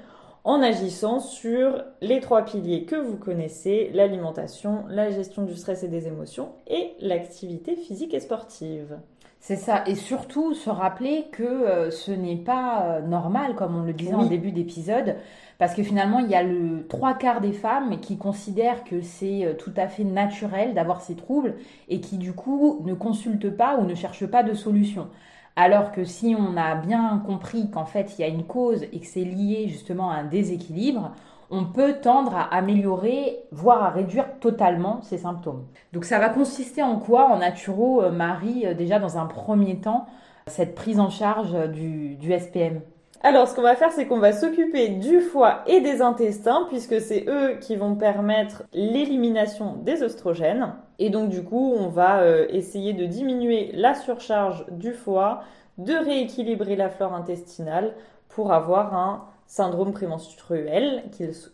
en 0.44 0.62
agissant 0.62 1.20
sur 1.20 1.82
les 2.02 2.20
trois 2.20 2.44
piliers 2.44 2.84
que 2.84 2.96
vous 2.96 3.16
connaissez, 3.16 3.90
l'alimentation, 3.94 4.84
la 4.88 5.10
gestion 5.10 5.42
du 5.42 5.56
stress 5.56 5.82
et 5.82 5.88
des 5.88 6.06
émotions 6.06 6.52
et 6.68 6.92
l'activité 7.00 7.74
physique 7.74 8.14
et 8.14 8.20
sportive. 8.20 8.98
C'est 9.46 9.56
ça, 9.56 9.84
et 9.86 9.94
surtout 9.94 10.54
se 10.54 10.70
rappeler 10.70 11.26
que 11.30 11.42
euh, 11.42 11.90
ce 11.90 12.10
n'est 12.10 12.34
pas 12.34 12.84
euh, 12.84 13.02
normal, 13.02 13.54
comme 13.54 13.76
on 13.76 13.82
le 13.82 13.92
disait 13.92 14.14
en 14.14 14.24
début 14.24 14.52
d'épisode, 14.52 15.16
parce 15.58 15.74
que 15.74 15.82
finalement, 15.82 16.20
il 16.20 16.30
y 16.30 16.34
a 16.34 16.42
le 16.42 16.86
trois 16.88 17.12
quarts 17.12 17.42
des 17.42 17.52
femmes 17.52 18.00
qui 18.00 18.16
considèrent 18.16 18.84
que 18.84 19.02
c'est 19.02 19.44
euh, 19.44 19.52
tout 19.52 19.74
à 19.76 19.86
fait 19.86 20.04
naturel 20.04 20.72
d'avoir 20.72 21.02
ces 21.02 21.14
troubles 21.14 21.56
et 21.90 22.00
qui 22.00 22.16
du 22.16 22.32
coup 22.32 22.80
ne 22.86 22.94
consultent 22.94 23.54
pas 23.54 23.76
ou 23.76 23.84
ne 23.84 23.94
cherchent 23.94 24.26
pas 24.26 24.42
de 24.42 24.54
solution. 24.54 25.10
Alors 25.56 25.92
que 25.92 26.04
si 26.04 26.34
on 26.38 26.56
a 26.56 26.74
bien 26.74 27.22
compris 27.26 27.70
qu'en 27.70 27.84
fait 27.84 28.18
il 28.18 28.22
y 28.22 28.24
a 28.24 28.28
une 28.28 28.44
cause 28.44 28.84
et 28.84 28.98
que 28.98 29.06
c'est 29.06 29.24
lié 29.24 29.68
justement 29.68 30.10
à 30.10 30.14
un 30.14 30.24
déséquilibre, 30.24 31.12
on 31.54 31.64
peut 31.64 31.94
tendre 32.02 32.34
à 32.34 32.54
améliorer, 32.54 33.38
voire 33.52 33.84
à 33.84 33.90
réduire 33.90 34.26
totalement 34.40 35.00
ces 35.02 35.18
symptômes. 35.18 35.64
Donc 35.92 36.04
ça 36.04 36.18
va 36.18 36.28
consister 36.28 36.82
en 36.82 36.98
quoi 36.98 37.30
en 37.30 37.38
naturo, 37.38 38.02
euh, 38.02 38.10
Marie, 38.10 38.66
euh, 38.66 38.74
déjà 38.74 38.98
dans 38.98 39.18
un 39.18 39.26
premier 39.26 39.76
temps, 39.76 40.06
cette 40.48 40.74
prise 40.74 40.98
en 40.98 41.10
charge 41.10 41.70
du, 41.70 42.16
du 42.16 42.32
SPM 42.38 42.80
alors, 43.26 43.48
ce 43.48 43.54
qu'on 43.54 43.62
va 43.62 43.74
faire, 43.74 43.90
c'est 43.90 44.04
qu'on 44.04 44.18
va 44.18 44.32
s'occuper 44.34 44.88
du 44.88 45.20
foie 45.20 45.62
et 45.66 45.80
des 45.80 46.02
intestins, 46.02 46.66
puisque 46.68 47.00
c'est 47.00 47.24
eux 47.26 47.56
qui 47.58 47.74
vont 47.74 47.94
permettre 47.94 48.64
l'élimination 48.74 49.76
des 49.76 50.02
oestrogènes. 50.02 50.74
Et 50.98 51.08
donc, 51.08 51.30
du 51.30 51.42
coup, 51.42 51.74
on 51.74 51.88
va 51.88 52.18
euh, 52.18 52.46
essayer 52.50 52.92
de 52.92 53.06
diminuer 53.06 53.70
la 53.72 53.94
surcharge 53.94 54.66
du 54.72 54.92
foie, 54.92 55.40
de 55.78 55.94
rééquilibrer 55.94 56.76
la 56.76 56.90
flore 56.90 57.14
intestinale 57.14 57.94
pour 58.28 58.52
avoir 58.52 58.94
un 58.94 59.24
syndrome 59.46 59.92
prémenstruel 59.92 61.04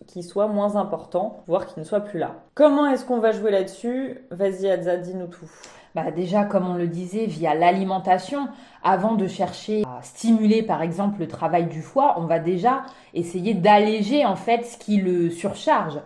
qui, 0.07 0.23
soit 0.23 0.49
moins 0.49 0.77
important, 0.77 1.43
voire 1.47 1.67
qui 1.67 1.79
ne 1.79 1.85
soit 1.85 2.01
plus 2.01 2.19
là. 2.19 2.37
Comment 2.55 2.87
est-ce 2.87 3.05
qu'on 3.05 3.19
va 3.19 3.33
jouer 3.33 3.51
là-dessus? 3.51 4.19
Vas-y, 4.31 4.71
Adza, 4.71 4.97
dis-nous 4.97 5.27
tout 5.27 5.51
bah 5.95 6.13
déjà, 6.13 6.45
comme 6.45 6.69
on 6.69 6.75
le 6.75 6.87
disait, 6.87 7.27
via 7.27 7.55
l'alimentation, 7.55 8.49
avant 8.85 9.15
de 9.15 9.27
chercher 9.27 9.83
à 9.83 10.03
stimuler 10.03 10.63
par 10.63 10.83
exemple 10.83 11.19
le 11.21 11.27
travail 11.27 11.67
du 11.67 11.83
foie, 11.83 12.15
on 12.19 12.27
va 12.27 12.39
déjà 12.39 12.85
essayer 13.13 13.55
d'alléger 13.55 14.25
en 14.25 14.37
fait 14.37 14.65
ce 14.65 14.79
qui 14.79 14.99
le 14.99 15.31
surcharge. 15.31 15.99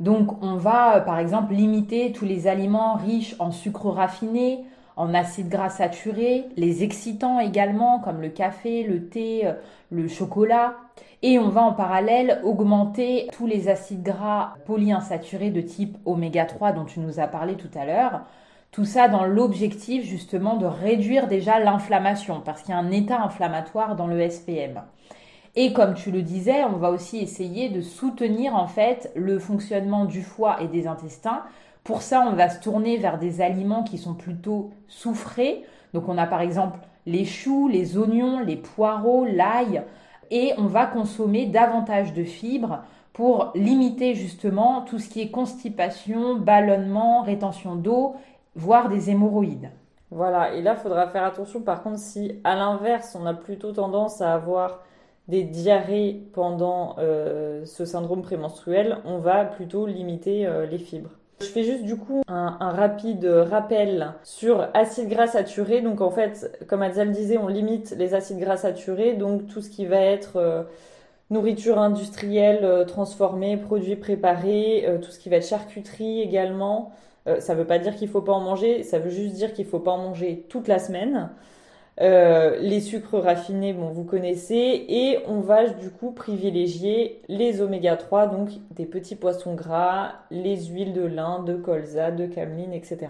Donc 0.00 0.42
on 0.42 0.56
va 0.56 1.00
par 1.00 1.18
exemple 1.18 1.52
limiter 1.52 2.12
tous 2.12 2.24
les 2.24 2.46
aliments 2.46 2.94
riches 2.94 3.36
en 3.38 3.50
sucre 3.50 3.90
raffiné, 3.90 4.64
en 4.96 5.14
acides 5.14 5.48
gras 5.48 5.70
saturés, 5.70 6.46
les 6.56 6.82
excitants 6.82 7.38
également 7.38 8.00
comme 8.00 8.20
le 8.20 8.30
café, 8.30 8.82
le 8.82 9.08
thé, 9.08 9.50
le 9.90 10.08
chocolat. 10.08 10.74
Et 11.22 11.38
on 11.38 11.48
va 11.48 11.62
en 11.62 11.72
parallèle 11.72 12.40
augmenter 12.44 13.28
tous 13.32 13.46
les 13.46 13.68
acides 13.68 14.02
gras 14.02 14.54
polyinsaturés 14.66 15.50
de 15.50 15.60
type 15.60 15.96
oméga 16.04 16.44
3 16.44 16.72
dont 16.72 16.84
tu 16.84 17.00
nous 17.00 17.20
as 17.20 17.26
parlé 17.26 17.54
tout 17.54 17.70
à 17.74 17.84
l'heure 17.84 18.22
tout 18.76 18.84
ça 18.84 19.08
dans 19.08 19.24
l'objectif 19.24 20.04
justement 20.04 20.58
de 20.58 20.66
réduire 20.66 21.28
déjà 21.28 21.58
l'inflammation, 21.58 22.42
parce 22.44 22.60
qu'il 22.60 22.72
y 22.72 22.74
a 22.74 22.78
un 22.78 22.90
état 22.90 23.22
inflammatoire 23.22 23.96
dans 23.96 24.06
le 24.06 24.28
SPM. 24.28 24.82
Et 25.54 25.72
comme 25.72 25.94
tu 25.94 26.10
le 26.10 26.20
disais, 26.20 26.62
on 26.64 26.76
va 26.76 26.90
aussi 26.90 27.16
essayer 27.16 27.70
de 27.70 27.80
soutenir 27.80 28.54
en 28.54 28.66
fait 28.66 29.10
le 29.16 29.38
fonctionnement 29.38 30.04
du 30.04 30.20
foie 30.22 30.58
et 30.60 30.68
des 30.68 30.86
intestins. 30.86 31.42
Pour 31.86 32.02
ça, 32.02 32.26
on 32.28 32.32
va 32.32 32.48
se 32.48 32.58
tourner 32.58 32.96
vers 32.96 33.16
des 33.16 33.40
aliments 33.40 33.84
qui 33.84 33.96
sont 33.96 34.14
plutôt 34.14 34.70
soufrés. 34.88 35.64
Donc 35.94 36.08
on 36.08 36.18
a 36.18 36.26
par 36.26 36.40
exemple 36.40 36.80
les 37.06 37.24
choux, 37.24 37.68
les 37.68 37.96
oignons, 37.96 38.40
les 38.40 38.56
poireaux, 38.56 39.24
l'ail. 39.24 39.84
Et 40.32 40.52
on 40.58 40.66
va 40.66 40.86
consommer 40.86 41.46
davantage 41.46 42.12
de 42.12 42.24
fibres 42.24 42.80
pour 43.12 43.52
limiter 43.54 44.16
justement 44.16 44.80
tout 44.82 44.98
ce 44.98 45.08
qui 45.08 45.20
est 45.20 45.30
constipation, 45.30 46.34
ballonnement, 46.34 47.22
rétention 47.22 47.76
d'eau 47.76 48.16
voire 48.56 48.88
des 48.88 49.10
hémorroïdes. 49.10 49.70
Voilà, 50.10 50.54
et 50.54 50.62
là, 50.62 50.74
il 50.76 50.82
faudra 50.82 51.06
faire 51.06 51.22
attention 51.22 51.60
par 51.60 51.84
contre 51.84 52.00
si 52.00 52.32
à 52.42 52.56
l'inverse, 52.56 53.16
on 53.20 53.26
a 53.26 53.34
plutôt 53.34 53.70
tendance 53.70 54.20
à 54.20 54.34
avoir 54.34 54.80
des 55.28 55.44
diarrhées 55.44 56.20
pendant 56.32 56.96
euh, 56.98 57.64
ce 57.64 57.84
syndrome 57.84 58.22
prémenstruel, 58.22 58.98
on 59.04 59.18
va 59.18 59.44
plutôt 59.44 59.86
limiter 59.86 60.46
euh, 60.46 60.66
les 60.66 60.78
fibres. 60.78 61.10
Je 61.40 61.46
fais 61.46 61.64
juste 61.64 61.84
du 61.84 61.96
coup 61.96 62.22
un, 62.28 62.56
rapide 62.70 63.26
rappel 63.26 64.14
sur 64.22 64.68
acides 64.74 65.08
gras 65.08 65.26
saturés. 65.26 65.82
Donc 65.82 66.00
en 66.00 66.10
fait, 66.10 66.64
comme 66.66 66.82
Adzel 66.82 67.12
disait, 67.12 67.38
on 67.38 67.48
limite 67.48 67.94
les 67.98 68.14
acides 68.14 68.38
gras 68.38 68.56
saturés, 68.56 69.14
donc 69.14 69.46
tout 69.46 69.60
ce 69.60 69.68
qui 69.68 69.84
va 69.86 70.00
être 70.00 70.36
euh, 70.36 70.62
nourriture 71.30 71.78
industrielle 71.78 72.84
transformée, 72.86 73.56
produits 73.56 73.96
préparés, 73.96 74.86
tout 75.02 75.10
ce 75.10 75.18
qui 75.18 75.28
va 75.28 75.36
être 75.36 75.46
charcuterie 75.46 76.20
également. 76.22 76.92
Euh, 77.26 77.40
ça 77.40 77.54
ne 77.54 77.58
veut 77.58 77.66
pas 77.66 77.78
dire 77.78 77.96
qu'il 77.96 78.06
ne 78.06 78.12
faut 78.12 78.22
pas 78.22 78.32
en 78.32 78.40
manger, 78.40 78.82
ça 78.82 78.98
veut 78.98 79.10
juste 79.10 79.34
dire 79.34 79.52
qu'il 79.52 79.64
ne 79.64 79.70
faut 79.70 79.80
pas 79.80 79.90
en 79.90 79.98
manger 79.98 80.44
toute 80.48 80.68
la 80.68 80.78
semaine. 80.78 81.30
Euh, 82.00 82.58
les 82.60 82.80
sucres 82.80 83.18
raffinés, 83.18 83.72
bon, 83.72 83.88
vous 83.88 84.04
connaissez. 84.04 84.84
Et 84.88 85.18
on 85.26 85.40
va 85.40 85.68
du 85.68 85.90
coup 85.90 86.12
privilégier 86.12 87.22
les 87.28 87.60
oméga 87.60 87.96
3, 87.96 88.26
donc 88.26 88.50
des 88.72 88.84
petits 88.84 89.16
poissons 89.16 89.54
gras, 89.54 90.12
les 90.30 90.66
huiles 90.66 90.92
de 90.92 91.04
lin, 91.04 91.42
de 91.42 91.54
colza, 91.54 92.10
de 92.10 92.26
cameline, 92.26 92.72
etc. 92.72 93.08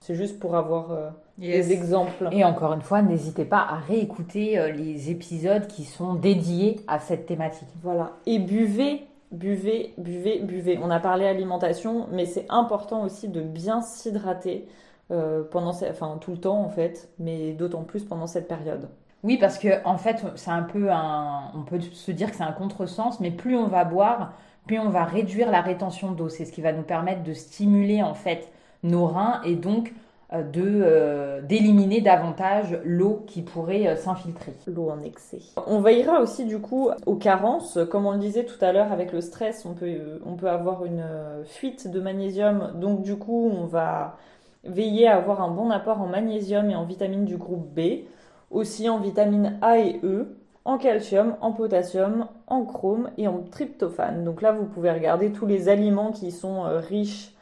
C'est 0.00 0.14
juste 0.14 0.38
pour 0.38 0.56
avoir 0.56 0.92
euh, 0.92 1.10
des 1.38 1.72
exemples. 1.72 2.28
Et 2.32 2.44
encore 2.44 2.72
une 2.72 2.82
fois, 2.82 3.02
n'hésitez 3.02 3.44
pas 3.44 3.66
à 3.68 3.76
réécouter 3.76 4.58
euh, 4.58 4.70
les 4.70 5.10
épisodes 5.10 5.66
qui 5.66 5.84
sont 5.84 6.14
dédiés 6.14 6.80
à 6.88 7.00
cette 7.00 7.26
thématique. 7.26 7.68
Voilà. 7.82 8.12
Et 8.26 8.38
buvez, 8.38 9.02
buvez, 9.32 9.92
buvez, 9.98 10.38
buvez. 10.38 10.78
On 10.82 10.90
a 10.90 11.00
parlé 11.00 11.26
alimentation, 11.26 12.06
mais 12.12 12.26
c'est 12.26 12.46
important 12.48 13.02
aussi 13.04 13.28
de 13.28 13.42
bien 13.42 13.82
s'hydrater. 13.82 14.66
Euh, 15.12 15.42
pendant, 15.42 15.70
enfin 15.70 16.18
tout 16.20 16.30
le 16.30 16.36
temps 16.36 16.62
en 16.62 16.68
fait, 16.68 17.08
mais 17.18 17.50
d'autant 17.50 17.82
plus 17.82 18.04
pendant 18.04 18.28
cette 18.28 18.46
période. 18.46 18.88
Oui, 19.24 19.38
parce 19.38 19.58
que 19.58 19.84
en 19.84 19.98
fait, 19.98 20.24
c'est 20.36 20.52
un 20.52 20.62
peu 20.62 20.92
un, 20.92 21.50
on 21.56 21.62
peut 21.62 21.80
se 21.80 22.12
dire 22.12 22.30
que 22.30 22.36
c'est 22.36 22.44
un 22.44 22.52
contresens, 22.52 23.18
mais 23.18 23.32
plus 23.32 23.56
on 23.56 23.66
va 23.66 23.84
boire, 23.84 24.34
plus 24.68 24.78
on 24.78 24.88
va 24.88 25.02
réduire 25.02 25.50
la 25.50 25.62
rétention 25.62 26.12
d'eau. 26.12 26.28
C'est 26.28 26.44
ce 26.44 26.52
qui 26.52 26.60
va 26.60 26.72
nous 26.72 26.84
permettre 26.84 27.24
de 27.24 27.32
stimuler 27.32 28.04
en 28.04 28.14
fait 28.14 28.52
nos 28.84 29.06
reins 29.06 29.40
et 29.44 29.56
donc 29.56 29.92
euh, 30.32 30.44
de 30.44 30.62
euh, 30.64 31.42
d'éliminer 31.42 32.00
davantage 32.00 32.78
l'eau 32.84 33.24
qui 33.26 33.42
pourrait 33.42 33.96
s'infiltrer. 33.96 34.54
L'eau 34.68 34.90
en 34.90 35.02
excès. 35.02 35.40
On 35.66 35.80
veillera 35.80 36.20
aussi 36.20 36.44
du 36.44 36.60
coup 36.60 36.90
aux 37.04 37.16
carences. 37.16 37.80
Comme 37.90 38.06
on 38.06 38.12
le 38.12 38.18
disait 38.18 38.44
tout 38.44 38.64
à 38.64 38.70
l'heure 38.70 38.92
avec 38.92 39.10
le 39.10 39.22
stress, 39.22 39.66
on 39.66 39.74
peut, 39.74 40.20
on 40.24 40.36
peut 40.36 40.48
avoir 40.48 40.84
une 40.84 41.04
fuite 41.46 41.90
de 41.90 42.00
magnésium. 42.00 42.74
Donc 42.76 43.02
du 43.02 43.16
coup, 43.16 43.50
on 43.52 43.66
va 43.66 44.16
Veillez 44.64 45.06
à 45.08 45.16
avoir 45.16 45.40
un 45.40 45.50
bon 45.50 45.70
apport 45.70 46.00
en 46.00 46.06
magnésium 46.06 46.70
et 46.70 46.76
en 46.76 46.84
vitamines 46.84 47.24
du 47.24 47.36
groupe 47.36 47.66
B, 47.74 48.04
aussi 48.50 48.88
en 48.88 48.98
vitamines 48.98 49.58
A 49.62 49.78
et 49.78 50.00
E, 50.04 50.36
en 50.64 50.78
calcium, 50.78 51.36
en 51.40 51.52
potassium, 51.52 52.26
en 52.46 52.64
chrome 52.64 53.10
et 53.16 53.28
en 53.28 53.42
tryptophane. 53.50 54.24
Donc 54.24 54.42
là, 54.42 54.52
vous 54.52 54.66
pouvez 54.66 54.90
regarder 54.90 55.32
tous 55.32 55.46
les 55.46 55.68
aliments 55.68 56.12
qui 56.12 56.30
sont 56.30 56.64
euh, 56.64 56.78
riches 56.80 57.34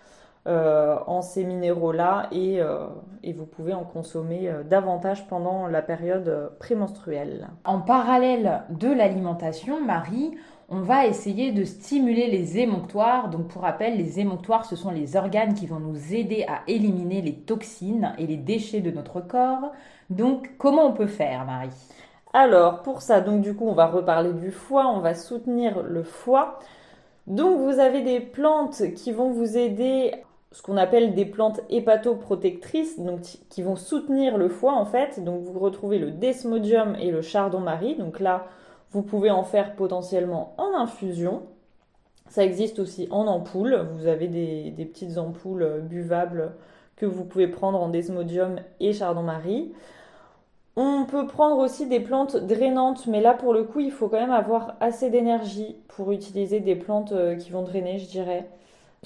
euh, 0.47 0.97
en 1.07 1.21
ces 1.21 1.45
minéraux-là 1.45 2.31
euh, 2.33 2.87
et, 3.23 3.33
vous 3.33 3.45
pouvez 3.45 3.75
en 3.75 3.85
consommer 3.85 4.51
davantage 4.71 5.27
pendant 5.27 5.67
la 5.67 5.83
période 5.83 6.53
prémenstruelle. 6.59 7.49
En 7.65 7.81
parallèle 7.81 8.63
de 8.71 8.89
l'alimentation, 8.89 9.85
Marie, 9.85 10.37
on 10.71 10.81
va 10.81 11.07
essayer 11.07 11.51
de 11.53 11.65
stimuler 11.65 12.29
les 12.29 12.59
émonctoires. 12.59 13.31
Donc 13.31 13.49
pour 13.49 13.63
rappel, 13.63 13.97
les 13.97 14.21
émonctoires, 14.21 14.67
ce 14.67 14.77
sont 14.77 14.91
les 14.91 15.17
organes 15.17 15.55
qui 15.55 15.67
vont 15.67 15.81
nous 15.81 16.15
aider 16.15 16.45
à 16.47 16.61
éliminer 16.67 17.23
les 17.23 17.35
toxines 17.35 18.13
et 18.19 18.27
les 18.27 18.37
déchets 18.37 18.81
de 18.81 18.91
notre 18.91 19.21
corps. 19.21 19.73
Donc 20.11 20.51
comment 20.59 20.87
on 20.87 20.93
peut 20.93 21.07
faire, 21.07 21.47
Marie? 21.47 21.71
Alors 22.35 22.83
pour 22.83 23.01
ça, 23.01 23.23
donc 23.23 23.41
du 23.41 23.55
coup, 23.55 23.67
on 23.67 23.73
va 23.75 23.87
reparler 23.87 24.35
du 24.35 24.51
foie, 24.51 24.87
on 24.89 25.01
va 25.01 25.15
soutenir 25.15 25.83
le 25.83 26.03
foie. 26.03 26.59
Donc 27.27 27.59
vous 27.59 27.79
avez 27.79 28.03
des 28.03 28.21
plantes 28.21 28.83
qui 28.95 29.13
vont 29.13 29.31
vous 29.31 29.57
aider 29.57 30.13
ce 30.53 30.63
qu'on 30.63 30.77
appelle 30.77 31.15
des 31.15 31.27
plantes 31.27 31.61
hépatoprotectrices, 31.69 32.99
donc 32.99 33.21
qui 33.49 33.63
vont 33.63 33.77
soutenir 33.77 34.37
le 34.37 34.49
foie 34.49 34.75
en 34.75 34.85
fait. 34.85 35.25
Donc 35.25 35.43
vous 35.43 35.59
retrouvez 35.59 35.99
le 35.99 36.11
desmodium 36.11 36.95
et 37.01 37.11
le 37.11 37.23
chardon-marie. 37.23 37.97
Donc 37.97 38.21
là, 38.21 38.47
vous 38.93 39.03
pouvez 39.03 39.31
en 39.31 39.45
faire 39.45 39.75
potentiellement 39.75 40.55
en 40.59 40.75
infusion. 40.75 41.43
Ça 42.29 42.45
existe 42.45 42.79
aussi 42.79 43.09
en 43.11 43.27
ampoule. 43.27 43.87
Vous 43.93 44.07
avez 44.07 44.29
des, 44.29 44.85
petites 44.85 45.19
ampoules 45.19 45.83
buvables 45.83 46.53
que 46.97 47.07
vous 47.07 47.25
pouvez 47.25 47.49
prendre 47.49 47.81
en 47.81 47.89
desmodium 47.89 48.57
et 48.81 48.93
chardon-marie. 48.93 49.73
On 50.77 51.07
peut 51.07 51.27
prendre 51.27 51.59
aussi 51.59 51.87
des 51.87 52.01
plantes 52.01 52.37
drainantes, 52.37 53.07
mais 53.09 53.21
là 53.21 53.35
pour 53.35 53.53
le 53.53 53.65
coup, 53.65 53.81
il 53.81 53.91
faut 53.91 54.09
quand 54.09 54.21
même 54.21 54.31
avoir 54.31 54.77
assez 54.81 55.11
d'énergie 55.11 55.77
pour 55.89 56.13
utiliser 56.13 56.61
des 56.61 56.77
plantes 56.77 57.13
euh, 57.13 57.35
qui 57.35 57.51
vont 57.51 57.63
drainer, 57.63 57.99
je 57.99 58.09
dirais. 58.09 58.49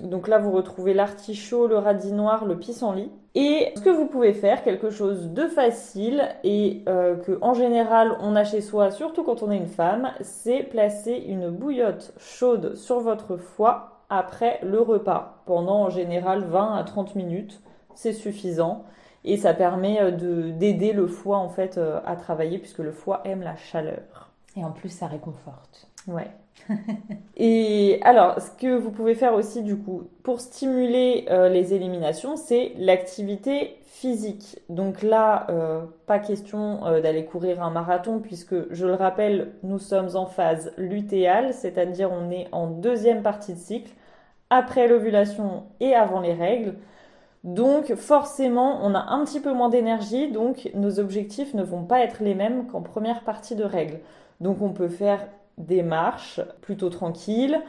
Donc 0.01 0.27
là, 0.27 0.39
vous 0.39 0.51
retrouvez 0.51 0.95
l'artichaut, 0.95 1.67
le 1.67 1.77
radis 1.77 2.13
noir, 2.13 2.45
le 2.45 2.59
pissenlit. 2.59 3.11
Et 3.35 3.73
ce 3.77 3.81
que 3.81 3.91
vous 3.91 4.07
pouvez 4.07 4.35
faire, 4.35 4.63
quelque 4.63 4.91
chose 4.91 5.31
de 5.31 5.47
facile 5.47 6.29
et 6.45 6.83
euh, 6.89 7.17
que 7.17 7.39
en 7.41 7.55
général 7.55 8.15
on 8.21 8.37
a 8.37 8.45
chez 8.45 8.61
soi, 8.61 8.91
surtout 8.91 9.23
quand 9.23 9.43
on 9.43 9.51
est 9.51 9.57
une 9.57 9.69
femme, 9.69 10.13
c'est 10.21 10.63
placer 10.65 11.25
une 11.29 11.49
bouillotte 11.49 12.13
chaude 12.19 12.75
sur 12.75 13.01
votre 13.01 13.39
foie 13.39 14.03
après 14.11 14.61
le 14.63 14.81
repas. 14.81 15.43
Pendant 15.47 15.85
en 15.85 15.91
général 15.91 16.45
20 16.45 16.75
à 16.75 16.85
30 16.85 17.15
minutes, 17.15 17.63
c'est 17.95 18.13
suffisant. 18.13 18.85
Et 19.25 19.37
ça 19.37 19.55
permet 19.55 20.01
euh, 20.01 20.53
d'aider 20.53 20.93
le 20.93 21.07
foie 21.07 21.39
en 21.39 21.49
fait 21.49 21.79
euh, 21.79 22.01
à 22.05 22.17
travailler 22.17 22.59
puisque 22.59 22.81
le 22.81 22.93
foie 22.93 23.23
aime 23.25 23.43
la 23.43 23.57
chaleur. 23.57 24.31
Et 24.57 24.65
en 24.65 24.73
plus, 24.73 24.91
ça 24.91 25.07
réconforte. 25.07 25.89
Ouais. 26.07 26.31
et 27.37 27.99
alors, 28.03 28.41
ce 28.41 28.51
que 28.51 28.77
vous 28.77 28.91
pouvez 28.91 29.15
faire 29.15 29.35
aussi 29.35 29.63
du 29.63 29.77
coup 29.77 30.05
pour 30.23 30.41
stimuler 30.41 31.27
euh, 31.31 31.49
les 31.49 31.75
éliminations, 31.75 32.37
c'est 32.37 32.73
l'activité 32.79 33.79
physique. 33.85 34.59
Donc 34.69 35.03
là, 35.03 35.47
euh, 35.51 35.83
pas 36.07 36.19
question 36.19 36.87
euh, 36.87 37.01
d'aller 37.01 37.25
courir 37.25 37.63
un 37.63 37.71
marathon 37.71 38.21
puisque, 38.21 38.73
je 38.73 38.87
le 38.87 38.95
rappelle, 38.95 39.53
nous 39.63 39.79
sommes 39.79 40.17
en 40.17 40.27
phase 40.27 40.73
lutéale, 40.77 41.55
c'est-à-dire 41.55 42.11
on 42.13 42.31
est 42.31 42.49
en 42.53 42.67
deuxième 42.67 43.23
partie 43.23 43.55
de 43.55 43.59
cycle, 43.59 43.93
après 44.51 44.89
l'ovulation 44.89 45.65
et 45.81 45.95
avant 45.95 46.21
les 46.21 46.35
règles. 46.35 46.75
Donc 47.45 47.95
forcément, 47.95 48.81
on 48.83 48.95
a 48.95 49.11
un 49.11 49.25
petit 49.25 49.41
peu 49.41 49.53
moins 49.53 49.69
d'énergie, 49.69 50.31
donc 50.31 50.71
nos 50.75 51.01
objectifs 51.01 51.55
ne 51.55 51.63
vont 51.63 51.85
pas 51.85 52.01
être 52.01 52.23
les 52.23 52.35
mêmes 52.35 52.67
qu'en 52.67 52.83
première 52.83 53.25
partie 53.25 53.57
de 53.57 53.65
règles. 53.65 53.99
Donc 54.41 54.63
on 54.63 54.73
peut 54.73 54.89
faire 54.89 55.27
des 55.59 55.83
marches 55.83 56.41
plutôt 56.61 56.91
tranquilles. 56.91 57.61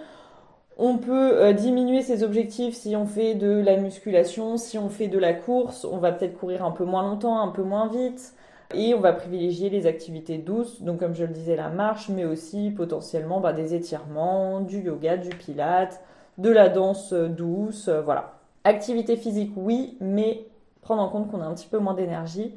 On 0.77 0.97
peut 0.97 1.37
euh, 1.37 1.53
diminuer 1.53 2.01
ses 2.01 2.23
objectifs 2.23 2.75
si 2.75 2.95
on 2.95 3.05
fait 3.05 3.35
de 3.35 3.51
la 3.51 3.77
musculation, 3.77 4.57
si 4.57 4.77
on 4.77 4.89
fait 4.89 5.07
de 5.07 5.19
la 5.19 5.33
course, 5.33 5.85
on 5.85 5.97
va 5.97 6.11
peut-être 6.11 6.37
courir 6.37 6.65
un 6.65 6.71
peu 6.71 6.83
moins 6.83 7.03
longtemps, 7.03 7.39
un 7.39 7.49
peu 7.49 7.61
moins 7.61 7.87
vite. 7.87 8.33
Et 8.73 8.95
on 8.95 8.99
va 8.99 9.13
privilégier 9.13 9.69
les 9.69 9.85
activités 9.85 10.39
douces, 10.39 10.81
donc 10.81 10.99
comme 10.99 11.13
je 11.13 11.25
le 11.25 11.33
disais, 11.33 11.55
la 11.55 11.69
marche, 11.69 12.09
mais 12.09 12.25
aussi 12.25 12.71
potentiellement 12.71 13.39
bah, 13.39 13.53
des 13.53 13.75
étirements, 13.75 14.61
du 14.61 14.79
yoga, 14.79 15.15
du 15.17 15.29
pilate, 15.29 16.01
de 16.39 16.49
la 16.49 16.69
danse 16.69 17.13
douce, 17.13 17.87
euh, 17.87 18.01
voilà. 18.01 18.39
Activité 18.63 19.15
physique, 19.15 19.51
oui, 19.55 19.97
mais 19.99 20.47
prendre 20.81 21.03
en 21.03 21.09
compte 21.09 21.29
qu'on 21.29 21.41
a 21.41 21.45
un 21.45 21.53
petit 21.53 21.67
peu 21.67 21.77
moins 21.77 21.93
d'énergie. 21.93 22.55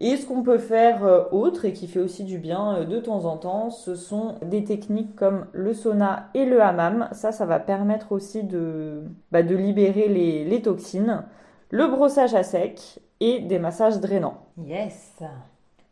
Et 0.00 0.16
ce 0.16 0.26
qu'on 0.26 0.42
peut 0.42 0.58
faire 0.58 1.04
euh, 1.04 1.24
autre 1.32 1.64
et 1.64 1.72
qui 1.72 1.88
fait 1.88 1.98
aussi 1.98 2.22
du 2.22 2.38
bien 2.38 2.76
euh, 2.76 2.84
de 2.84 3.00
temps 3.00 3.24
en 3.24 3.36
temps, 3.36 3.70
ce 3.70 3.96
sont 3.96 4.36
des 4.44 4.62
techniques 4.62 5.16
comme 5.16 5.46
le 5.52 5.74
sauna 5.74 6.28
et 6.34 6.44
le 6.44 6.62
hammam. 6.62 7.08
Ça, 7.12 7.32
ça 7.32 7.46
va 7.46 7.58
permettre 7.58 8.12
aussi 8.12 8.44
de, 8.44 9.02
bah, 9.32 9.42
libérer 9.42 10.08
les, 10.08 10.62
toxines. 10.62 11.24
Le 11.70 11.88
brossage 11.88 12.34
à 12.34 12.44
sec 12.44 13.00
et 13.20 13.40
des 13.40 13.58
massages 13.58 14.00
drainants. 14.00 14.46
Yes 14.64 15.22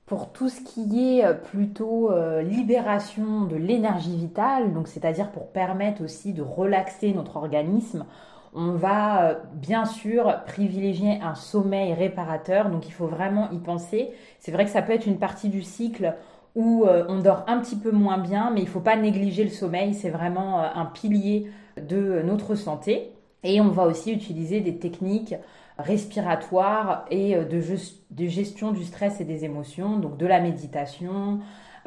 pour 0.06 0.30
tout 0.30 0.48
ce 0.48 0.60
qui 0.60 1.18
est 1.18 1.24
euh, 1.24 1.34
plutôt 1.34 2.12
libération 2.40 3.42
de 3.42 3.56
l'énergie 3.56 4.16
vitale, 4.16 4.72
donc 4.72 4.86
c'est-à-dire 4.86 5.32
pour 5.32 5.48
permettre 5.48 6.04
aussi 6.04 6.32
de 6.32 6.42
relaxer 6.42 7.12
notre 7.12 7.34
organisme, 7.34 8.06
on 8.56 8.72
va 8.72 9.22
euh, 9.22 9.34
bien 9.52 9.84
sûr 9.84 10.34
privilégier 10.46 11.20
un 11.22 11.34
sommeil 11.34 11.92
réparateur, 11.92 12.70
donc 12.70 12.88
il 12.88 12.92
faut 12.92 13.06
vraiment 13.06 13.50
y 13.50 13.58
penser. 13.58 14.10
C'est 14.40 14.50
vrai 14.50 14.64
que 14.64 14.70
ça 14.70 14.82
peut 14.82 14.92
être 14.92 15.06
une 15.06 15.18
partie 15.18 15.50
du 15.50 15.62
cycle 15.62 16.14
où 16.54 16.86
euh, 16.86 17.04
on 17.08 17.20
dort 17.20 17.44
un 17.48 17.58
petit 17.60 17.76
peu 17.76 17.90
moins 17.90 18.16
bien, 18.16 18.50
mais 18.50 18.60
il 18.60 18.64
ne 18.64 18.70
faut 18.70 18.80
pas 18.80 18.96
négliger 18.96 19.44
le 19.44 19.50
sommeil, 19.50 19.92
c'est 19.92 20.08
vraiment 20.08 20.62
euh, 20.62 20.68
un 20.74 20.86
pilier 20.86 21.50
de 21.76 22.22
notre 22.24 22.54
santé. 22.54 23.12
Et 23.44 23.60
on 23.60 23.68
va 23.68 23.84
aussi 23.84 24.10
utiliser 24.10 24.60
des 24.60 24.78
techniques 24.78 25.34
respiratoires 25.78 27.04
et 27.10 27.36
de, 27.36 27.62
de 28.10 28.26
gestion 28.26 28.72
du 28.72 28.82
stress 28.84 29.20
et 29.20 29.24
des 29.24 29.44
émotions, 29.44 29.98
donc 29.98 30.16
de 30.16 30.26
la 30.26 30.40
méditation, 30.40 31.40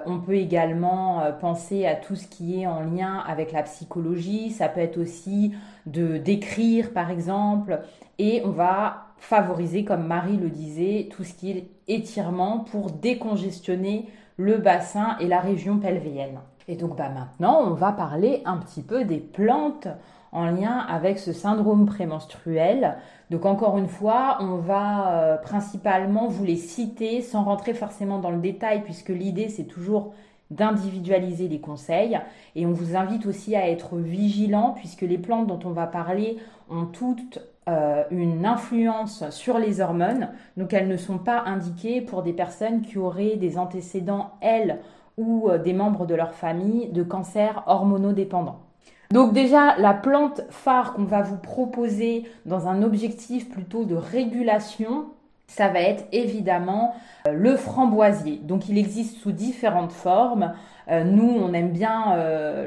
on 0.06 0.20
peut 0.20 0.36
également 0.36 1.22
euh, 1.22 1.32
penser 1.32 1.86
à 1.86 1.96
tout 1.96 2.16
ce 2.16 2.28
qui 2.28 2.62
est 2.62 2.68
en 2.68 2.82
lien 2.82 3.24
avec 3.28 3.52
la 3.52 3.64
psychologie. 3.64 4.52
Ça 4.52 4.68
peut 4.68 4.82
être 4.82 4.98
aussi 4.98 5.54
de 5.86 6.18
d'écrire, 6.18 6.92
par 6.92 7.12
exemple. 7.12 7.80
Et 8.18 8.42
on 8.46 8.52
va 8.52 9.08
favoriser, 9.18 9.84
comme 9.86 10.06
Marie 10.06 10.38
le 10.38 10.50
disait, 10.50 11.10
tout 11.12 11.24
ce 11.24 11.34
qui 11.34 11.52
est 11.52 11.68
étirement 11.88 12.60
pour 12.60 12.92
décongestionner 12.92 14.10
le 14.38 14.58
bassin 14.58 15.18
et 15.20 15.28
la 15.28 15.40
région 15.40 15.78
pelvienne. 15.80 16.40
Et 16.68 16.76
donc 16.76 16.96
bah, 16.96 17.10
maintenant, 17.10 17.62
on 17.66 17.74
va 17.74 17.92
parler 17.92 18.42
un 18.46 18.58
petit 18.58 18.82
peu 18.82 19.04
des 19.04 19.18
plantes 19.18 19.88
en 20.32 20.46
lien 20.46 20.78
avec 20.78 21.20
ce 21.20 21.34
syndrome 21.34 21.86
prémenstruel. 21.86 22.98
Donc 23.30 23.46
encore 23.46 23.78
une 23.78 23.88
fois, 23.88 24.38
on 24.42 24.56
va 24.58 25.12
euh, 25.12 25.38
principalement 25.38 26.28
vous 26.28 26.44
les 26.44 26.56
citer 26.56 27.22
sans 27.22 27.44
rentrer 27.44 27.74
forcément 27.74 28.20
dans 28.20 28.32
le 28.32 28.40
détail 28.40 28.84
puisque 28.84 29.10
l'idée 29.10 29.50
c'est 29.50 29.66
toujours 29.66 30.14
d'individualiser 30.52 31.48
les 31.48 31.60
conseils 31.60 32.20
et 32.56 32.66
on 32.66 32.72
vous 32.72 32.96
invite 32.96 33.28
aussi 33.28 33.56
à 33.56 33.70
être 33.70 33.98
vigilant 33.98 34.74
puisque 34.76 35.02
les 35.02 35.20
plantes 35.20 35.46
dont 35.46 35.60
on 35.64 35.72
va 35.72 35.86
parler 35.86 36.38
ont 36.72 36.86
toutes 36.86 37.40
euh, 37.70 38.04
une 38.10 38.48
influence 38.48 39.30
sur 39.30 39.60
les 39.60 39.80
hormones, 39.80 40.30
donc 40.58 40.74
elles 40.74 40.88
ne 40.88 40.98
sont 40.98 41.20
pas 41.20 41.44
indiquées 41.46 42.02
pour 42.02 42.24
des 42.24 42.34
personnes 42.34 42.82
qui 42.82 42.98
auraient 42.98 43.36
des 43.36 43.60
antécédents, 43.60 44.32
elles, 44.42 44.80
ou 45.18 45.50
euh, 45.50 45.60
des 45.60 45.74
membres 45.74 46.08
de 46.08 46.16
leur 46.16 46.34
famille 46.34 46.88
de 46.88 47.04
cancer 47.04 47.62
hormonodépendant. 47.68 48.69
Donc 49.12 49.34
déjà, 49.34 49.76
la 49.78 49.94
plante 49.94 50.42
phare 50.50 50.94
qu'on 50.94 51.04
va 51.04 51.22
vous 51.22 51.38
proposer 51.38 52.30
dans 52.46 52.68
un 52.68 52.84
objectif 52.84 53.50
plutôt 53.50 53.86
de 53.86 53.96
régulation, 53.96 55.06
ça 55.48 55.68
va 55.68 55.80
être 55.80 56.06
évidemment 56.12 56.94
euh, 57.28 57.34
le 57.34 57.56
framboisier. 57.58 58.40
Donc 58.44 58.70
il 58.70 58.78
existe 58.78 59.18
sous 59.18 59.32
différentes 59.32 59.92
formes. 59.92 60.54
Euh, 60.90 61.04
nous, 61.04 61.30
on 61.30 61.54
aime 61.54 61.72
bien 61.72 62.16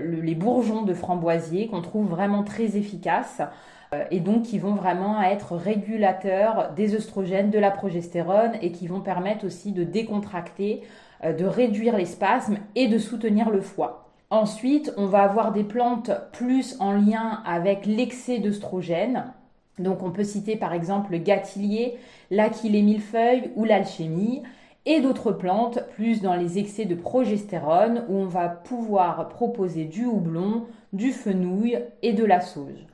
les 0.00 0.34
bourgeons 0.34 0.82
de 0.82 0.94
framboisier 0.94 1.68
qu'on 1.68 1.82
trouve 1.82 2.08
vraiment 2.08 2.42
très 2.42 2.76
efficaces 2.76 3.42
et 4.10 4.20
donc 4.20 4.44
qui 4.44 4.58
vont 4.58 4.74
vraiment 4.74 5.22
être 5.22 5.54
régulateurs 5.54 6.72
des 6.74 6.94
oestrogènes, 6.94 7.50
de 7.50 7.58
la 7.58 7.70
progestérone 7.70 8.52
et 8.62 8.72
qui 8.72 8.86
vont 8.86 9.00
permettre 9.00 9.44
aussi 9.44 9.72
de 9.72 9.84
décontracter 9.84 10.82
euh, 11.24 11.32
de 11.32 11.44
réduire 11.44 11.96
les 11.96 12.06
spasmes 12.06 12.58
et 12.74 12.88
de 12.88 12.98
soutenir 12.98 13.50
le 13.50 13.60
foie. 13.60 14.01
Ensuite, 14.32 14.94
on 14.96 15.04
va 15.04 15.24
avoir 15.24 15.52
des 15.52 15.62
plantes 15.62 16.10
plus 16.32 16.80
en 16.80 16.92
lien 16.92 17.42
avec 17.44 17.84
l'excès 17.84 18.38
d'œstrogène. 18.38 19.24
Donc 19.78 20.02
on 20.02 20.10
peut 20.10 20.24
citer 20.24 20.56
par 20.56 20.72
exemple 20.72 21.12
le 21.12 21.18
gâtillier, 21.18 21.98
l'aquilée 22.30 22.80
millefeuille 22.80 23.50
ou 23.56 23.66
l'alchimie 23.66 24.42
et 24.86 25.02
d'autres 25.02 25.32
plantes 25.32 25.80
plus 25.96 26.22
dans 26.22 26.34
les 26.34 26.58
excès 26.58 26.86
de 26.86 26.94
progestérone 26.94 28.06
où 28.08 28.16
on 28.16 28.24
va 28.24 28.48
pouvoir 28.48 29.28
proposer 29.28 29.84
du 29.84 30.06
houblon, 30.06 30.64
du 30.94 31.12
fenouil 31.12 31.80
et 32.00 32.14
de 32.14 32.24
la 32.24 32.40
sauge. 32.40 32.86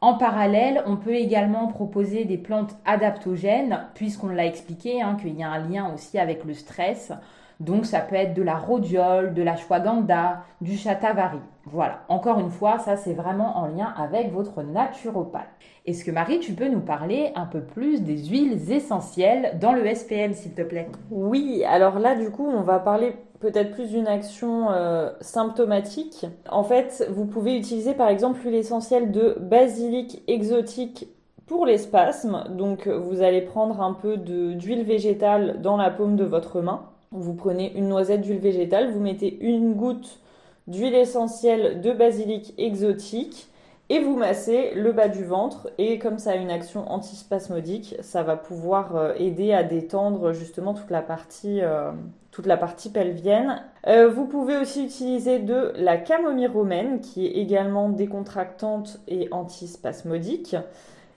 En 0.00 0.14
parallèle, 0.14 0.82
on 0.86 0.96
peut 0.96 1.14
également 1.14 1.68
proposer 1.68 2.24
des 2.24 2.38
plantes 2.38 2.74
adaptogènes, 2.84 3.86
puisqu'on 3.94 4.30
l'a 4.30 4.46
expliqué, 4.46 5.00
hein, 5.00 5.16
qu'il 5.20 5.38
y 5.38 5.44
a 5.44 5.50
un 5.50 5.68
lien 5.68 5.94
aussi 5.94 6.18
avec 6.18 6.44
le 6.44 6.54
stress. 6.54 7.12
Donc 7.60 7.84
ça 7.84 8.00
peut 8.00 8.16
être 8.16 8.32
de 8.32 8.42
la 8.42 8.56
rhodiole, 8.56 9.34
de 9.34 9.42
la 9.42 9.54
shwaganda, 9.54 10.44
du 10.62 10.76
chatavari. 10.76 11.40
Voilà, 11.66 12.00
encore 12.08 12.40
une 12.40 12.50
fois, 12.50 12.78
ça 12.78 12.96
c'est 12.96 13.12
vraiment 13.12 13.58
en 13.58 13.66
lien 13.66 13.92
avec 13.98 14.32
votre 14.32 14.62
naturopathe. 14.62 15.46
Est-ce 15.86 16.04
que 16.04 16.10
Marie, 16.10 16.40
tu 16.40 16.54
peux 16.54 16.68
nous 16.68 16.80
parler 16.80 17.32
un 17.34 17.44
peu 17.44 17.60
plus 17.60 18.02
des 18.02 18.16
huiles 18.24 18.72
essentielles 18.72 19.58
dans 19.60 19.72
le 19.72 19.86
SPM, 19.94 20.32
s'il 20.32 20.54
te 20.54 20.62
plaît? 20.62 20.88
Oui, 21.10 21.62
alors 21.68 21.98
là 21.98 22.14
du 22.14 22.30
coup, 22.30 22.48
on 22.48 22.62
va 22.62 22.78
parler 22.78 23.14
peut-être 23.40 23.72
plus 23.72 23.90
d'une 23.90 24.06
action 24.06 24.70
euh, 24.70 25.10
symptomatique. 25.20 26.26
En 26.50 26.64
fait, 26.64 27.06
vous 27.10 27.26
pouvez 27.26 27.58
utiliser 27.58 27.92
par 27.92 28.08
exemple 28.08 28.40
l'huile 28.42 28.54
essentielle 28.54 29.12
de 29.12 29.36
basilic 29.38 30.22
exotique 30.28 31.08
pour 31.46 31.66
les 31.66 31.78
spasmes. 31.78 32.44
Donc 32.50 32.88
vous 32.88 33.20
allez 33.22 33.42
prendre 33.42 33.82
un 33.82 33.92
peu 33.92 34.16
d'huile 34.16 34.84
végétale 34.84 35.60
dans 35.60 35.76
la 35.76 35.90
paume 35.90 36.16
de 36.16 36.24
votre 36.24 36.60
main 36.62 36.89
vous 37.12 37.34
prenez 37.34 37.76
une 37.76 37.88
noisette 37.88 38.20
d'huile 38.20 38.38
végétale, 38.38 38.92
vous 38.92 39.00
mettez 39.00 39.38
une 39.40 39.74
goutte 39.74 40.20
d'huile 40.68 40.94
essentielle 40.94 41.80
de 41.80 41.92
basilic 41.92 42.54
exotique 42.56 43.48
et 43.88 43.98
vous 43.98 44.16
massez 44.16 44.72
le 44.76 44.92
bas 44.92 45.08
du 45.08 45.24
ventre 45.24 45.68
et 45.76 45.98
comme 45.98 46.20
ça 46.20 46.30
a 46.30 46.36
une 46.36 46.50
action 46.50 46.88
antispasmodique, 46.88 47.96
ça 48.02 48.22
va 48.22 48.36
pouvoir 48.36 48.94
euh, 48.94 49.14
aider 49.18 49.52
à 49.52 49.64
détendre 49.64 50.32
justement 50.32 50.74
toute 50.74 50.90
la 50.90 51.02
partie, 51.02 51.60
euh, 51.62 51.90
toute 52.30 52.46
la 52.46 52.56
partie 52.56 52.90
pelvienne. 52.90 53.60
Euh, 53.88 54.08
vous 54.08 54.26
pouvez 54.26 54.56
aussi 54.56 54.84
utiliser 54.84 55.40
de 55.40 55.72
la 55.74 55.96
camomille 55.96 56.46
romaine 56.46 57.00
qui 57.00 57.26
est 57.26 57.32
également 57.32 57.88
décontractante 57.88 59.00
et 59.08 59.26
antispasmodique. 59.32 60.54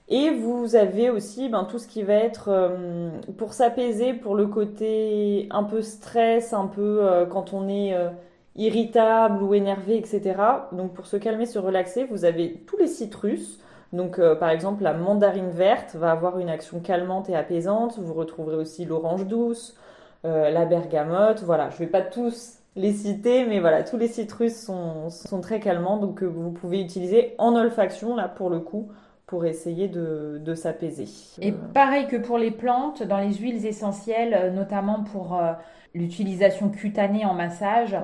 Et 0.09 0.31
vous 0.31 0.75
avez 0.75 1.09
aussi 1.09 1.49
ben, 1.49 1.63
tout 1.63 1.79
ce 1.79 1.87
qui 1.87 2.03
va 2.03 2.13
être 2.13 2.49
euh, 2.49 3.09
pour 3.37 3.53
s'apaiser, 3.53 4.13
pour 4.13 4.35
le 4.35 4.47
côté 4.47 5.47
un 5.49 5.63
peu 5.63 5.81
stress, 5.81 6.53
un 6.53 6.67
peu 6.67 6.99
euh, 7.01 7.25
quand 7.25 7.53
on 7.53 7.69
est 7.69 7.93
euh, 7.93 8.09
irritable 8.55 9.41
ou 9.41 9.53
énervé, 9.53 9.97
etc. 9.97 10.35
Donc 10.73 10.93
pour 10.93 11.05
se 11.05 11.15
calmer, 11.15 11.45
se 11.45 11.57
relaxer, 11.57 12.03
vous 12.03 12.25
avez 12.25 12.63
tous 12.67 12.77
les 12.77 12.87
citrus. 12.87 13.59
Donc 13.93 14.19
par 14.39 14.49
exemple 14.49 14.81
la 14.81 14.93
mandarine 14.93 15.51
verte 15.51 15.95
va 15.95 16.11
avoir 16.11 16.39
une 16.39 16.49
action 16.49 16.79
calmante 16.79 17.29
et 17.29 17.35
apaisante. 17.35 17.99
Vous 17.99 18.15
retrouverez 18.15 18.55
aussi 18.55 18.85
l'orange 18.85 19.27
douce, 19.27 19.77
la 20.23 20.65
bergamote. 20.65 21.43
Voilà, 21.43 21.69
je 21.69 21.75
ne 21.75 21.79
vais 21.79 21.91
pas 21.91 22.01
tous 22.01 22.57
les 22.75 22.91
citer, 22.91 23.45
mais 23.45 23.59
voilà, 23.59 23.83
tous 23.83 23.97
les 23.97 24.07
citrus 24.07 24.55
sont, 24.55 25.11
sont 25.11 25.41
très 25.41 25.59
calmants. 25.59 25.97
Donc 25.97 26.23
vous 26.23 26.49
pouvez 26.49 26.81
utiliser 26.81 27.35
en 27.37 27.55
olfaction 27.55 28.15
là 28.15 28.27
pour 28.27 28.49
le 28.49 28.59
coup 28.59 28.89
pour 29.33 29.47
essayer 29.47 29.87
de, 29.87 30.53
s'apaiser. 30.53 31.07
Et 31.41 31.49
euh. 31.49 31.55
pareil 31.73 32.05
que 32.05 32.17
pour 32.17 32.37
les 32.37 32.51
plantes, 32.51 33.01
dans 33.01 33.17
les 33.17 33.33
huiles 33.33 33.65
essentielles, 33.65 34.35
euh, 34.39 34.51
notamment 34.51 35.01
pour 35.01 35.33
euh, 35.33 35.53
l'utilisation 35.95 36.69
cutanée 36.69 37.25
en 37.25 37.33
massage, 37.33 37.97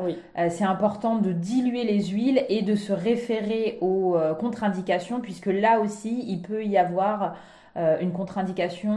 c'est 0.49 0.63
important 0.63 1.17
de 1.17 1.31
diluer 1.31 1.83
les 1.83 2.05
huiles 2.05 2.43
et 2.49 2.63
de 2.63 2.73
se 2.73 2.91
référer 2.93 3.77
aux 3.81 4.15
contre-indications, 4.39 5.21
puisque 5.21 5.47
là 5.47 5.79
aussi, 5.79 6.23
il 6.27 6.41
peut 6.41 6.63
y 6.63 6.77
avoir 6.77 7.35
une 7.75 8.11
contre-indication 8.11 8.95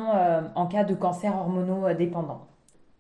en 0.54 0.66
cas 0.66 0.84
de 0.84 0.94
cancer 0.94 1.34
hormonodépendant. 1.34 2.46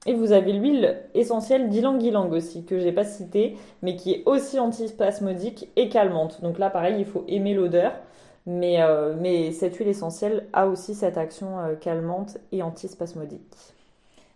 Et 0.06 0.14
vous 0.14 0.32
avez 0.32 0.54
l'huile 0.54 0.96
essentielle 1.14 1.68
d'ylang-ylang 1.68 2.32
aussi, 2.32 2.64
que 2.64 2.78
je 2.78 2.84
n'ai 2.84 2.92
pas 2.92 3.04
citée, 3.04 3.56
mais 3.82 3.96
qui 3.96 4.12
est 4.12 4.22
aussi 4.24 4.58
antispasmodique 4.58 5.68
et 5.76 5.90
calmante. 5.90 6.40
Donc 6.42 6.58
là, 6.58 6.70
pareil, 6.70 6.96
il 6.98 7.04
faut 7.04 7.24
aimer 7.28 7.52
l'odeur. 7.52 7.92
Mais, 8.46 8.82
euh, 8.82 9.14
mais 9.18 9.52
cette 9.52 9.76
huile 9.76 9.88
essentielle 9.88 10.48
a 10.52 10.66
aussi 10.66 10.94
cette 10.94 11.16
action 11.16 11.58
euh, 11.60 11.74
calmante 11.76 12.38
et 12.50 12.62
antispasmodique. 12.62 13.42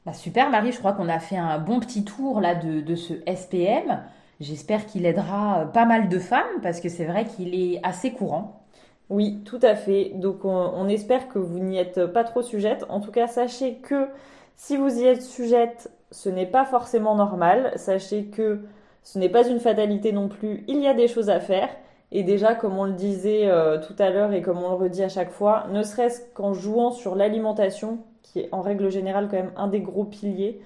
Bah 0.04 0.12
super 0.12 0.50
Marie, 0.50 0.72
je 0.72 0.78
crois 0.78 0.92
qu'on 0.92 1.08
a 1.08 1.18
fait 1.18 1.36
un 1.36 1.58
bon 1.58 1.80
petit 1.80 2.04
tour 2.04 2.40
là 2.40 2.54
de, 2.54 2.80
de 2.80 2.94
ce 2.94 3.14
SPM. 3.26 4.02
J'espère 4.40 4.86
qu'il 4.86 5.06
aidera 5.06 5.62
euh, 5.62 5.64
pas 5.66 5.84
mal 5.86 6.08
de 6.08 6.18
femmes 6.18 6.60
parce 6.62 6.80
que 6.80 6.88
c'est 6.88 7.04
vrai 7.06 7.24
qu'il 7.26 7.54
est 7.54 7.80
assez 7.82 8.12
courant. 8.12 8.62
Oui, 9.10 9.42
tout 9.44 9.60
à 9.62 9.74
fait. 9.74 10.12
Donc 10.14 10.44
on, 10.44 10.50
on 10.50 10.88
espère 10.88 11.28
que 11.28 11.38
vous 11.38 11.58
n'y 11.58 11.78
êtes 11.78 12.06
pas 12.06 12.24
trop 12.24 12.42
sujette. 12.42 12.84
En 12.88 13.00
tout 13.00 13.10
cas, 13.12 13.26
sachez 13.26 13.76
que 13.76 14.08
si 14.56 14.76
vous 14.76 15.00
y 15.00 15.04
êtes 15.04 15.22
sujette, 15.22 15.90
ce 16.12 16.28
n'est 16.28 16.46
pas 16.46 16.64
forcément 16.64 17.14
normal. 17.16 17.72
Sachez 17.76 18.26
que 18.26 18.60
ce 19.02 19.18
n'est 19.18 19.28
pas 19.28 19.46
une 19.48 19.60
fatalité 19.60 20.12
non 20.12 20.28
plus. 20.28 20.64
Il 20.68 20.80
y 20.80 20.86
a 20.88 20.94
des 20.94 21.08
choses 21.08 21.30
à 21.30 21.40
faire. 21.40 21.68
Et 22.12 22.22
déjà, 22.22 22.54
comme 22.54 22.78
on 22.78 22.84
le 22.84 22.92
disait 22.92 23.48
euh, 23.48 23.78
tout 23.78 23.94
à 23.98 24.10
l'heure 24.10 24.32
et 24.32 24.42
comme 24.42 24.58
on 24.58 24.70
le 24.70 24.76
redit 24.76 25.02
à 25.02 25.08
chaque 25.08 25.30
fois, 25.30 25.66
ne 25.72 25.82
serait-ce 25.82 26.20
qu'en 26.34 26.52
jouant 26.54 26.90
sur 26.90 27.14
l'alimentation, 27.14 27.98
qui 28.22 28.40
est 28.40 28.48
en 28.52 28.62
règle 28.62 28.90
générale 28.90 29.28
quand 29.28 29.36
même 29.36 29.52
un 29.56 29.68
des 29.68 29.80
gros 29.80 30.04
piliers, 30.04 30.60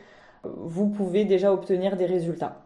vous 0.44 0.88
pouvez 0.88 1.24
déjà 1.24 1.52
obtenir 1.52 1.96
des 1.96 2.06
résultats. 2.06 2.56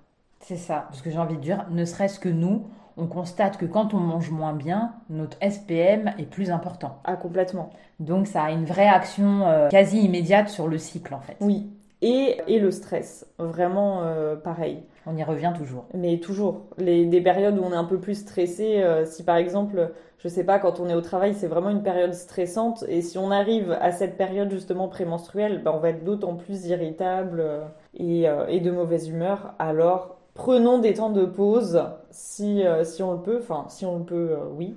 C'est 0.41 0.57
ça, 0.57 0.87
parce 0.89 1.03
que 1.03 1.11
j'ai 1.11 1.19
envie 1.19 1.37
de 1.37 1.41
dire, 1.41 1.67
ne 1.71 1.85
serait-ce 1.85 2.21
que 2.21 2.29
nous, 2.29 2.65
on 2.97 3.07
constate 3.07 3.57
que 3.57 3.67
quand 3.67 3.95
on 3.95 3.99
mange 3.99 4.31
moins 4.31 4.53
bien, 4.53 4.93
notre 5.09 5.39
SPM 5.41 6.13
est 6.19 6.29
plus 6.29 6.51
important. 6.51 6.99
Ah, 7.05 7.17
complètement. 7.17 7.71
Donc 7.99 8.27
ça 8.27 8.45
a 8.45 8.51
une 8.51 8.65
vraie 8.65 8.89
action 8.89 9.47
euh, 9.47 9.69
quasi 9.69 10.01
immédiate 10.01 10.49
sur 10.49 10.69
le 10.69 10.79
cycle 10.79 11.15
en 11.15 11.21
fait. 11.21 11.37
Oui, 11.41 11.71
et, 12.03 12.39
et 12.47 12.59
le 12.59 12.71
stress, 12.71 13.27
vraiment 13.39 14.03
euh, 14.03 14.37
pareil. 14.37 14.83
On 15.07 15.17
y 15.17 15.23
revient 15.23 15.53
toujours. 15.57 15.85
Mais 15.95 16.19
toujours. 16.19 16.63
Les, 16.79 17.05
des 17.05 17.21
périodes 17.21 17.59
où 17.59 17.63
on 17.63 17.73
est 17.73 17.77
un 17.77 17.85
peu 17.85 17.99
plus 17.99 18.15
stressé, 18.15 18.83
euh, 18.83 19.05
si 19.05 19.23
par 19.23 19.37
exemple, 19.37 19.93
je 20.19 20.29
sais 20.29 20.45
pas, 20.45 20.59
quand 20.59 20.81
on 20.81 20.89
est 20.89 20.95
au 20.95 21.03
travail, 21.03 21.35
c'est 21.35 21.47
vraiment 21.47 21.71
une 21.71 21.83
période 21.83 22.15
stressante, 22.15 22.85
et 22.89 23.03
si 23.03 23.19
on 23.19 23.31
arrive 23.31 23.73
à 23.81 23.93
cette 23.93 24.17
période 24.17 24.51
justement 24.51 24.89
prémenstruelle, 24.89 25.63
ben, 25.63 25.73
on 25.75 25.79
va 25.79 25.91
être 25.91 26.05
d'autant 26.05 26.37
plus 26.37 26.67
irritable 26.67 27.41
euh, 27.41 27.65
et, 27.95 28.29
euh, 28.29 28.47
et, 28.49 28.61
de 28.61 28.71
mauvaise 28.71 29.09
humeur. 29.09 29.55
Alors, 29.59 30.17
prenons 30.33 30.79
des 30.79 30.95
temps 30.95 31.11
de 31.11 31.27
pause 31.27 31.85
si, 32.11 32.63
si 32.85 33.03
on 33.03 33.13
le 33.13 33.21
peut. 33.21 33.39
Enfin, 33.41 33.67
si 33.69 33.85
on 33.85 33.99
le 33.99 34.05
peut, 34.05 34.37
oui. 34.57 34.75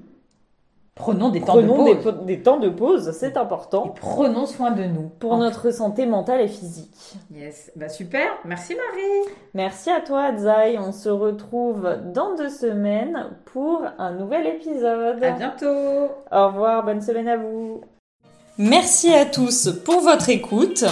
Prenons 0.97 1.29
des 1.29 1.41
temps 1.41 1.61
de 1.61 1.67
pause. 1.67 2.15
Des, 2.25 2.35
des, 2.35 2.43
temps 2.43 2.57
de 2.57 2.69
pause, 2.69 3.11
c'est 3.11 3.37
important. 3.37 3.85
Et 3.85 3.99
prenons 3.99 4.45
soin 4.45 4.71
de 4.71 4.83
nous. 4.83 5.09
Pour 5.19 5.37
notre 5.37 5.71
santé 5.71 6.05
mentale 6.05 6.41
et 6.41 6.47
physique. 6.47 7.15
Yes, 7.33 7.71
bah 7.75 7.89
super. 7.89 8.27
Merci 8.45 8.75
Marie. 8.75 9.35
Merci 9.53 9.89
à 9.89 10.01
toi 10.01 10.35
Zai. 10.35 10.77
On 10.79 10.91
se 10.91 11.09
retrouve 11.09 11.87
dans 12.13 12.35
deux 12.35 12.49
semaines 12.49 13.27
pour 13.45 13.83
un 13.97 14.11
nouvel 14.11 14.47
épisode. 14.47 15.23
À 15.23 15.31
bientôt. 15.31 16.11
Au 16.31 16.47
revoir, 16.47 16.83
bonne 16.83 17.01
semaine 17.01 17.27
à 17.27 17.37
vous. 17.37 17.81
Merci 18.57 19.13
à 19.13 19.25
tous 19.25 19.69
pour 19.85 20.01
votre 20.01 20.29
écoute. 20.29 20.83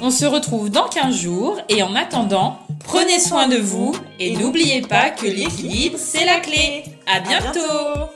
On 0.00 0.10
se 0.10 0.24
retrouve 0.24 0.70
dans 0.70 0.88
15 0.88 1.14
jours 1.14 1.58
et 1.68 1.82
en 1.82 1.96
attendant, 1.96 2.58
prenez 2.84 3.18
soin 3.18 3.48
de 3.48 3.56
vous 3.56 3.92
et 4.20 4.36
n'oubliez 4.36 4.82
pas 4.82 5.10
que 5.10 5.26
l'équilibre, 5.26 5.98
c'est 5.98 6.24
la 6.24 6.38
clé. 6.38 6.84
À 7.12 7.18
bientôt. 7.20 8.12